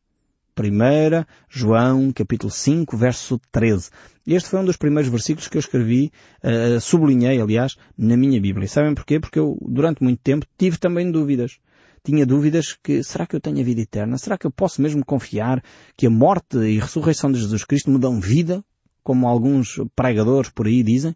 1 0.59 1.25
João, 1.49 2.13
capítulo 2.13 2.51
5, 2.51 2.97
verso 2.97 3.41
13. 3.51 3.91
Este 4.27 4.49
foi 4.51 4.61
um 4.61 4.65
dos 4.65 4.77
primeiros 4.77 5.11
versículos 5.11 5.49
que 5.49 5.57
eu 5.57 5.61
escrevi, 5.61 6.13
uh, 6.45 6.81
sublinhei, 6.81 7.41
aliás, 7.41 7.77
na 7.97 8.17
minha 8.17 8.41
Bíblia. 8.41 8.67
E 8.67 8.69
sabem 8.69 8.95
porquê? 8.95 9.19
Porque 9.19 9.39
eu, 9.39 9.57
durante 9.63 10.03
muito 10.03 10.21
tempo, 10.23 10.45
tive 10.59 10.77
também 10.77 11.11
dúvidas 11.11 11.59
tinha 12.03 12.27
dúvidas 12.27 12.77
que 12.83 13.03
será 13.03 13.27
que 13.27 13.37
eu 13.37 13.41
tenho 13.41 13.61
a 13.61 13.63
vida 13.63 13.81
eterna? 13.81 14.19
Será 14.19 14.37
que 14.39 14.47
eu 14.47 14.51
posso 14.51 14.81
mesmo 14.81 15.05
confiar 15.05 15.63
que 15.97 16.07
a 16.07 16.11
morte 16.11 16.57
e 16.57 16.79
ressurreição 16.79 17.31
de 17.31 17.39
Jesus 17.39 17.65
Cristo 17.65 17.91
me 17.91 17.99
dão 17.99 18.21
vida, 18.21 18.65
como 19.03 19.27
alguns 19.27 19.81
pregadores 19.95 20.51
por 20.51 20.67
aí 20.67 20.83
dizem? 20.83 21.15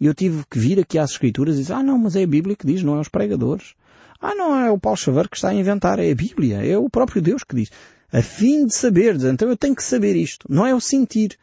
E 0.00 0.06
eu 0.06 0.14
tive 0.14 0.44
que 0.50 0.58
vir 0.58 0.80
aqui 0.80 0.98
às 0.98 1.12
Escrituras 1.12 1.56
e 1.56 1.60
dizer, 1.60 1.74
ah 1.74 1.82
não, 1.82 1.98
mas 1.98 2.16
é 2.16 2.22
a 2.22 2.26
Bíblia 2.26 2.56
que 2.56 2.66
diz, 2.66 2.82
não 2.82 2.96
é 2.96 3.00
os 3.00 3.08
pregadores. 3.08 3.74
Ah 4.20 4.34
não, 4.34 4.56
é 4.58 4.70
o 4.70 4.78
Paulo 4.78 4.96
Xavier 4.96 5.28
que 5.28 5.36
está 5.36 5.50
a 5.50 5.54
inventar, 5.54 5.98
é 5.98 6.10
a 6.10 6.14
Bíblia, 6.14 6.64
é 6.64 6.76
o 6.76 6.90
próprio 6.90 7.22
Deus 7.22 7.44
que 7.44 7.54
diz. 7.54 7.70
A 8.12 8.22
fim 8.22 8.66
de 8.66 8.74
saberes, 8.74 9.24
então 9.24 9.48
eu 9.48 9.56
tenho 9.56 9.74
que 9.74 9.82
saber 9.82 10.16
isto, 10.16 10.46
não 10.48 10.66
é 10.66 10.74
o 10.74 10.80
sentir. 10.80 11.38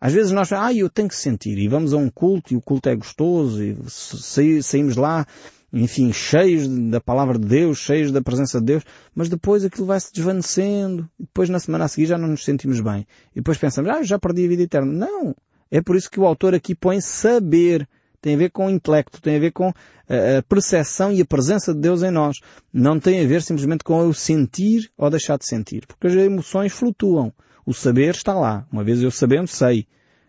Às 0.00 0.12
vezes 0.12 0.32
nós, 0.32 0.52
ah, 0.52 0.72
eu 0.72 0.90
tenho 0.90 1.08
que 1.08 1.16
sentir, 1.16 1.58
e 1.58 1.68
vamos 1.68 1.94
a 1.94 1.96
um 1.96 2.10
culto, 2.10 2.52
e 2.52 2.56
o 2.56 2.60
culto 2.60 2.88
é 2.88 2.94
gostoso, 2.94 3.62
e 3.62 4.62
saímos 4.62 4.96
lá 4.96 5.26
enfim, 5.74 6.12
cheios 6.12 6.68
da 6.68 7.00
palavra 7.00 7.36
de 7.36 7.46
Deus, 7.46 7.78
cheios 7.78 8.12
da 8.12 8.22
presença 8.22 8.60
de 8.60 8.66
Deus, 8.66 8.84
mas 9.12 9.28
depois 9.28 9.64
aquilo 9.64 9.86
vai 9.86 9.98
se 9.98 10.12
desvanecendo, 10.12 11.10
depois 11.18 11.48
na 11.48 11.58
semana 11.58 11.84
a 11.84 11.88
seguir 11.88 12.06
já 12.06 12.16
não 12.16 12.28
nos 12.28 12.44
sentimos 12.44 12.80
bem. 12.80 13.04
E 13.32 13.36
depois 13.36 13.58
pensamos, 13.58 13.90
ah, 13.90 14.02
já 14.02 14.16
perdi 14.16 14.44
a 14.44 14.48
vida 14.48 14.62
eterna. 14.62 14.92
Não! 14.92 15.34
É 15.72 15.82
por 15.82 15.96
isso 15.96 16.08
que 16.08 16.20
o 16.20 16.26
autor 16.26 16.54
aqui 16.54 16.76
põe 16.76 17.00
saber. 17.00 17.88
tem 18.22 18.36
a 18.36 18.38
ver 18.38 18.50
com 18.50 18.66
o 18.66 18.70
intelecto, 18.70 19.20
tem 19.20 19.36
a 19.36 19.40
ver 19.40 19.50
com 19.50 19.68
a 19.68 20.42
percepção 20.48 21.12
e 21.12 21.20
a 21.20 21.26
presença 21.26 21.74
de 21.74 21.80
Deus 21.80 22.04
em 22.04 22.10
nós. 22.12 22.38
Não 22.72 23.00
tem 23.00 23.24
a 23.24 23.26
ver 23.26 23.42
simplesmente 23.42 23.82
com 23.82 24.06
o 24.06 24.14
sentir 24.14 24.88
ou 24.96 25.10
deixar 25.10 25.36
de 25.36 25.44
sentir, 25.44 25.86
porque 25.88 26.06
as 26.06 26.14
emoções 26.14 26.72
flutuam. 26.72 27.32
O 27.66 27.74
saber 27.74 28.14
está 28.14 28.32
lá. 28.32 28.64
Uma 28.70 28.84
vez 28.84 29.02
eu 29.02 29.10
sabendo, 29.10 29.48
sei. 29.48 29.88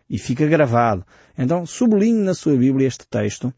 E 0.09 0.17
fica 0.17 0.47
gravado. 0.47 1.05
Então, 1.37 1.65
sublinhe 1.65 2.23
na 2.23 2.33
sua 2.33 2.55
Bíblia 2.57 2.87
este 2.87 3.05
texto. 3.07 3.53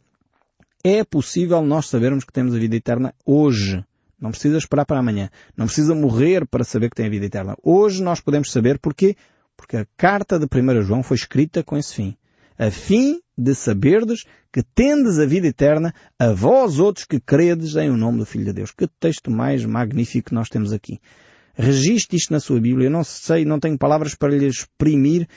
É 0.89 1.03
possível 1.03 1.61
nós 1.61 1.89
sabermos 1.89 2.23
que 2.23 2.31
temos 2.31 2.55
a 2.55 2.57
vida 2.57 2.73
eterna 2.73 3.13
hoje. 3.25 3.83
Não 4.17 4.31
precisa 4.31 4.57
esperar 4.57 4.85
para 4.85 4.99
amanhã. 4.99 5.29
Não 5.57 5.65
precisa 5.65 5.93
morrer 5.93 6.47
para 6.47 6.63
saber 6.63 6.89
que 6.89 6.95
tem 6.95 7.07
a 7.07 7.09
vida 7.09 7.25
eterna. 7.25 7.57
Hoje 7.61 8.01
nós 8.01 8.21
podemos 8.21 8.49
saber 8.49 8.79
porquê? 8.79 9.17
Porque 9.57 9.75
a 9.75 9.85
carta 9.97 10.39
de 10.39 10.45
1 10.45 10.83
João 10.83 11.03
foi 11.03 11.17
escrita 11.17 11.61
com 11.61 11.77
esse 11.77 11.93
fim. 11.93 12.15
A 12.57 12.71
fim 12.71 13.19
de 13.37 13.53
saberdes 13.53 14.23
que 14.49 14.63
tendes 14.63 15.19
a 15.19 15.25
vida 15.25 15.47
eterna 15.47 15.93
a 16.17 16.31
vós 16.31 16.79
outros 16.79 17.05
que 17.05 17.19
credes 17.19 17.75
em 17.75 17.89
o 17.89 17.97
nome 17.97 18.19
do 18.19 18.25
Filho 18.25 18.45
de 18.45 18.53
Deus. 18.53 18.71
Que 18.71 18.87
texto 18.87 19.29
mais 19.29 19.65
magnífico 19.65 20.33
nós 20.33 20.47
temos 20.47 20.71
aqui. 20.71 21.01
Registre 21.53 22.15
isto 22.15 22.31
na 22.31 22.39
sua 22.39 22.61
Bíblia. 22.61 22.87
Eu 22.87 22.91
não 22.91 23.03
sei, 23.03 23.43
não 23.43 23.59
tenho 23.59 23.77
palavras 23.77 24.15
para 24.15 24.33
lhe 24.33 24.47
exprimir 24.47 25.27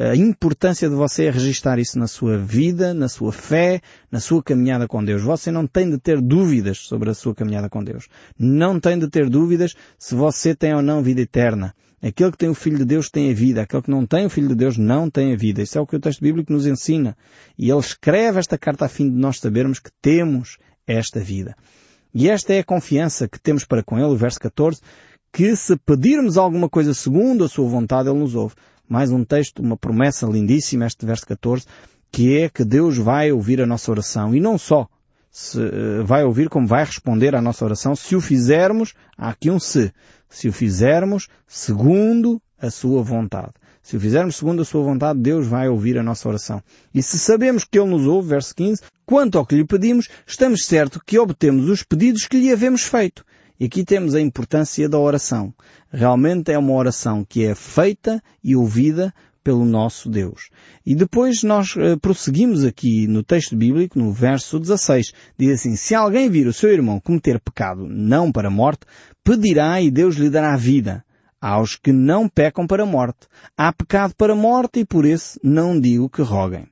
a 0.00 0.14
importância 0.14 0.88
de 0.88 0.94
você 0.94 1.28
registar 1.28 1.76
isso 1.80 1.98
na 1.98 2.06
sua 2.06 2.38
vida, 2.38 2.94
na 2.94 3.08
sua 3.08 3.32
fé, 3.32 3.80
na 4.12 4.20
sua 4.20 4.40
caminhada 4.40 4.86
com 4.86 5.04
Deus. 5.04 5.22
Você 5.22 5.50
não 5.50 5.66
tem 5.66 5.90
de 5.90 5.98
ter 5.98 6.20
dúvidas 6.20 6.78
sobre 6.78 7.10
a 7.10 7.14
sua 7.14 7.34
caminhada 7.34 7.68
com 7.68 7.82
Deus. 7.82 8.06
Não 8.38 8.78
tem 8.78 8.96
de 8.96 9.08
ter 9.10 9.28
dúvidas 9.28 9.74
se 9.98 10.14
você 10.14 10.54
tem 10.54 10.72
ou 10.72 10.82
não 10.82 11.02
vida 11.02 11.20
eterna. 11.20 11.74
Aquele 12.00 12.30
que 12.30 12.38
tem 12.38 12.48
o 12.48 12.54
Filho 12.54 12.78
de 12.78 12.84
Deus 12.84 13.10
tem 13.10 13.28
a 13.32 13.34
vida. 13.34 13.62
Aquele 13.62 13.82
que 13.82 13.90
não 13.90 14.06
tem 14.06 14.24
o 14.24 14.30
Filho 14.30 14.46
de 14.46 14.54
Deus 14.54 14.78
não 14.78 15.10
tem 15.10 15.32
a 15.32 15.36
vida. 15.36 15.62
Isso 15.62 15.76
é 15.76 15.80
o 15.80 15.86
que 15.86 15.96
o 15.96 16.00
texto 16.00 16.20
bíblico 16.20 16.52
nos 16.52 16.64
ensina. 16.64 17.16
E 17.58 17.68
ele 17.68 17.80
escreve 17.80 18.38
esta 18.38 18.56
carta 18.56 18.84
a 18.84 18.88
fim 18.88 19.10
de 19.10 19.16
nós 19.16 19.40
sabermos 19.40 19.80
que 19.80 19.90
temos 20.00 20.58
esta 20.86 21.18
vida. 21.18 21.56
E 22.14 22.30
esta 22.30 22.54
é 22.54 22.60
a 22.60 22.64
confiança 22.64 23.26
que 23.26 23.40
temos 23.40 23.64
para 23.64 23.82
com 23.82 23.98
ele, 23.98 24.06
o 24.06 24.16
verso 24.16 24.38
14, 24.38 24.80
que 25.32 25.56
se 25.56 25.76
pedirmos 25.76 26.38
alguma 26.38 26.68
coisa 26.68 26.94
segundo 26.94 27.42
a 27.42 27.48
sua 27.48 27.68
vontade, 27.68 28.08
ele 28.08 28.18
nos 28.18 28.36
ouve 28.36 28.54
mais 28.88 29.10
um 29.10 29.24
texto, 29.24 29.60
uma 29.60 29.76
promessa 29.76 30.26
lindíssima, 30.26 30.86
este 30.86 31.04
verso 31.04 31.26
14, 31.26 31.66
que 32.10 32.38
é 32.38 32.48
que 32.48 32.64
Deus 32.64 32.96
vai 32.96 33.30
ouvir 33.30 33.60
a 33.60 33.66
nossa 33.66 33.90
oração. 33.90 34.34
E 34.34 34.40
não 34.40 34.56
só 34.56 34.88
se, 35.30 35.60
eh, 35.60 36.02
vai 36.04 36.24
ouvir, 36.24 36.48
como 36.48 36.66
vai 36.66 36.84
responder 36.84 37.34
à 37.34 37.42
nossa 37.42 37.64
oração, 37.64 37.94
se 37.94 38.16
o 38.16 38.20
fizermos, 38.20 38.94
há 39.16 39.28
aqui 39.28 39.50
um 39.50 39.60
se, 39.60 39.92
se 40.28 40.48
o 40.48 40.52
fizermos 40.52 41.28
segundo 41.46 42.40
a 42.60 42.70
sua 42.70 43.02
vontade. 43.02 43.52
Se 43.82 43.96
o 43.96 44.00
fizermos 44.00 44.36
segundo 44.36 44.62
a 44.62 44.64
sua 44.64 44.82
vontade, 44.82 45.18
Deus 45.18 45.46
vai 45.46 45.68
ouvir 45.68 45.96
a 45.98 46.02
nossa 46.02 46.28
oração. 46.28 46.62
E 46.94 47.02
se 47.02 47.18
sabemos 47.18 47.64
que 47.64 47.78
Ele 47.78 47.90
nos 47.90 48.06
ouve, 48.06 48.28
verso 48.28 48.54
15, 48.54 48.82
quanto 49.06 49.38
ao 49.38 49.46
que 49.46 49.54
lhe 49.54 49.64
pedimos, 49.64 50.08
estamos 50.26 50.64
certos 50.66 51.00
que 51.06 51.18
obtemos 51.18 51.68
os 51.68 51.82
pedidos 51.82 52.26
que 52.26 52.38
lhe 52.38 52.52
havemos 52.52 52.82
feito. 52.82 53.24
E 53.58 53.66
aqui 53.66 53.84
temos 53.84 54.14
a 54.14 54.20
importância 54.20 54.88
da 54.88 54.98
oração. 54.98 55.52
Realmente 55.90 56.52
é 56.52 56.58
uma 56.58 56.74
oração 56.74 57.24
que 57.24 57.44
é 57.44 57.54
feita 57.54 58.22
e 58.42 58.54
ouvida 58.54 59.12
pelo 59.42 59.64
nosso 59.64 60.08
Deus. 60.10 60.50
E 60.84 60.94
depois 60.94 61.42
nós 61.42 61.74
uh, 61.74 61.98
prosseguimos 61.98 62.64
aqui 62.64 63.06
no 63.06 63.22
texto 63.22 63.56
bíblico, 63.56 63.98
no 63.98 64.12
verso 64.12 64.60
16. 64.60 65.12
Diz 65.38 65.60
assim, 65.60 65.74
se 65.74 65.94
alguém 65.94 66.28
vir 66.28 66.46
o 66.46 66.52
seu 66.52 66.70
irmão 66.70 67.00
cometer 67.00 67.40
pecado 67.40 67.86
não 67.88 68.30
para 68.30 68.50
morte, 68.50 68.86
pedirá 69.24 69.80
e 69.80 69.90
Deus 69.90 70.16
lhe 70.16 70.28
dará 70.28 70.54
vida. 70.56 71.04
Aos 71.40 71.76
que 71.76 71.92
não 71.92 72.28
pecam 72.28 72.66
para 72.66 72.82
a 72.82 72.86
morte. 72.86 73.26
Há 73.56 73.72
pecado 73.72 74.14
para 74.16 74.32
a 74.32 74.36
morte 74.36 74.80
e 74.80 74.84
por 74.84 75.04
esse 75.04 75.38
não 75.42 75.78
digo 75.78 76.08
que 76.08 76.22
roguem. 76.22 76.66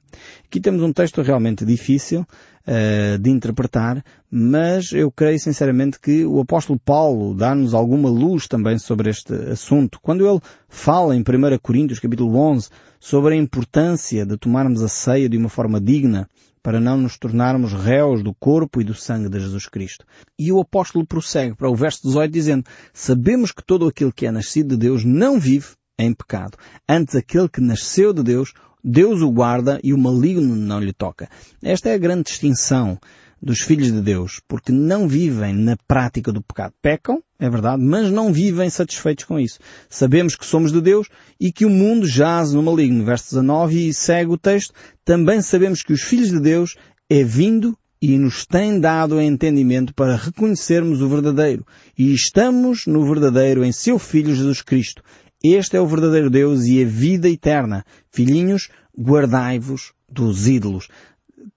Aqui 0.44 0.60
temos 0.60 0.82
um 0.82 0.92
texto 0.92 1.22
realmente 1.22 1.64
difícil, 1.64 2.20
uh, 2.66 3.18
de 3.18 3.30
interpretar, 3.30 4.02
mas 4.30 4.92
eu 4.92 5.10
creio 5.10 5.38
sinceramente 5.38 6.00
que 6.00 6.24
o 6.24 6.40
apóstolo 6.40 6.78
Paulo 6.78 7.34
dá-nos 7.34 7.74
alguma 7.74 8.08
luz 8.08 8.46
também 8.48 8.78
sobre 8.78 9.10
este 9.10 9.32
assunto. 9.50 10.00
Quando 10.00 10.28
ele 10.28 10.40
fala 10.68 11.14
em 11.14 11.20
1 11.20 11.24
Coríntios 11.62 12.00
capítulo 12.00 12.36
11 12.36 12.68
sobre 12.98 13.34
a 13.34 13.36
importância 13.36 14.26
de 14.26 14.36
tomarmos 14.36 14.82
a 14.82 14.88
ceia 14.88 15.28
de 15.28 15.36
uma 15.36 15.48
forma 15.48 15.80
digna, 15.80 16.28
para 16.66 16.80
não 16.80 16.96
nos 16.96 17.16
tornarmos 17.16 17.72
réus 17.72 18.24
do 18.24 18.34
corpo 18.34 18.80
e 18.80 18.84
do 18.84 18.92
sangue 18.92 19.28
de 19.28 19.38
Jesus 19.38 19.68
Cristo. 19.68 20.04
E 20.36 20.50
o 20.50 20.58
apóstolo 20.58 21.06
prossegue 21.06 21.54
para 21.54 21.70
o 21.70 21.76
verso 21.76 22.02
18 22.02 22.32
dizendo, 22.32 22.64
sabemos 22.92 23.52
que 23.52 23.64
todo 23.64 23.86
aquele 23.86 24.10
que 24.10 24.26
é 24.26 24.32
nascido 24.32 24.70
de 24.70 24.76
Deus 24.76 25.04
não 25.04 25.38
vive 25.38 25.68
em 25.96 26.12
pecado. 26.12 26.58
Antes 26.88 27.14
aquele 27.14 27.48
que 27.48 27.60
nasceu 27.60 28.12
de 28.12 28.20
Deus 28.20 28.52
Deus 28.82 29.22
o 29.22 29.30
guarda 29.30 29.78
e 29.84 29.94
o 29.94 29.98
maligno 29.98 30.56
não 30.56 30.80
lhe 30.80 30.92
toca. 30.92 31.28
Esta 31.62 31.90
é 31.90 31.94
a 31.94 31.98
grande 31.98 32.24
distinção 32.24 32.98
dos 33.42 33.60
filhos 33.60 33.92
de 33.92 34.00
Deus, 34.00 34.40
porque 34.48 34.72
não 34.72 35.06
vivem 35.06 35.54
na 35.54 35.76
prática 35.86 36.32
do 36.32 36.42
pecado. 36.42 36.72
Pecam, 36.80 37.22
é 37.38 37.48
verdade, 37.48 37.82
mas 37.82 38.10
não 38.10 38.32
vivem 38.32 38.68
satisfeitos 38.70 39.24
com 39.24 39.38
isso. 39.38 39.58
Sabemos 39.88 40.34
que 40.34 40.46
somos 40.46 40.72
de 40.72 40.80
Deus 40.80 41.08
e 41.38 41.52
que 41.52 41.64
o 41.64 41.70
mundo 41.70 42.06
jaz 42.06 42.52
no 42.52 42.62
maligno. 42.62 43.04
Verso 43.04 43.30
19 43.30 43.88
e 43.88 43.94
segue 43.94 44.32
o 44.32 44.38
texto. 44.38 44.72
Também 45.04 45.42
sabemos 45.42 45.82
que 45.82 45.92
os 45.92 46.02
filhos 46.02 46.30
de 46.30 46.40
Deus 46.40 46.76
é 47.08 47.22
vindo 47.22 47.76
e 48.00 48.18
nos 48.18 48.46
tem 48.46 48.78
dado 48.78 49.20
entendimento 49.20 49.94
para 49.94 50.16
reconhecermos 50.16 51.00
o 51.00 51.08
verdadeiro. 51.08 51.66
E 51.96 52.12
estamos 52.12 52.86
no 52.86 53.04
verdadeiro 53.06 53.64
em 53.64 53.72
seu 53.72 53.98
Filho 53.98 54.34
Jesus 54.34 54.62
Cristo. 54.62 55.02
Este 55.42 55.76
é 55.76 55.80
o 55.80 55.86
verdadeiro 55.86 56.30
Deus 56.30 56.64
e 56.64 56.82
a 56.82 56.86
vida 56.86 57.28
eterna. 57.28 57.84
Filhinhos, 58.10 58.68
guardai-vos 58.98 59.92
dos 60.08 60.48
ídolos. 60.48 60.88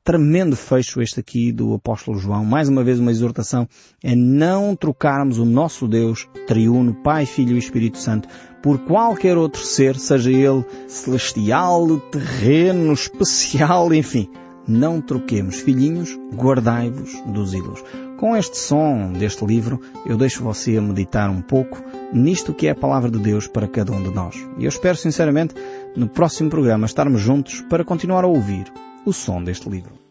Tremendo 0.10 0.56
fecho 0.56 1.04
este 1.04 1.20
aqui 1.20 1.52
do 1.52 1.72
apóstolo 1.76 2.18
João. 2.18 2.44
Mais 2.44 2.68
uma 2.68 2.84
vez 2.84 2.98
uma 2.98 3.12
exortação 3.12 3.70
é 4.04 4.16
não 4.16 4.76
trocarmos 4.76 5.38
o 5.38 5.46
nosso 5.46 5.88
Deus, 5.88 6.28
triuno, 6.48 6.96
Pai, 6.96 7.28
Filho 7.28 7.56
e 7.56 7.60
Espírito 7.60 8.00
Santo, 8.00 8.28
por 8.60 8.80
qualquer 8.80 9.38
outro 9.38 9.62
ser, 9.62 10.00
seja 10.00 10.32
ele 10.32 10.66
celestial, 10.88 12.00
terreno, 12.10 12.92
especial, 12.92 13.94
enfim. 13.94 14.28
Não 14.68 15.00
troquemos. 15.00 15.58
Filhinhos, 15.58 16.18
guardai-vos 16.34 17.12
dos 17.28 17.54
ídolos. 17.54 17.84
Com 18.18 18.36
este 18.36 18.58
som 18.58 19.14
deste 19.14 19.46
livro, 19.46 19.80
eu 20.08 20.18
deixo 20.18 20.42
você 20.42 20.76
a 20.76 20.82
meditar 20.82 21.30
um 21.30 21.44
pouco 21.44 21.84
nisto 22.12 22.52
que 22.52 22.66
é 22.66 22.72
a 22.72 22.76
palavra 22.76 23.12
de 23.12 23.20
Deus 23.20 23.46
para 23.46 23.68
cada 23.68 23.92
um 23.92 24.02
de 24.02 24.10
nós. 24.10 24.36
E 24.58 24.64
eu 24.64 24.70
espero 24.70 24.98
sinceramente, 24.98 25.54
no 25.96 26.10
próximo 26.10 26.50
programa, 26.50 26.88
estarmos 26.88 27.22
juntos 27.22 27.62
para 27.70 27.86
continuar 27.86 28.24
a 28.24 28.28
ouvir 28.28 28.74
o 29.06 29.14
som 29.14 29.44
deste 29.44 29.70
livro. 29.70 30.09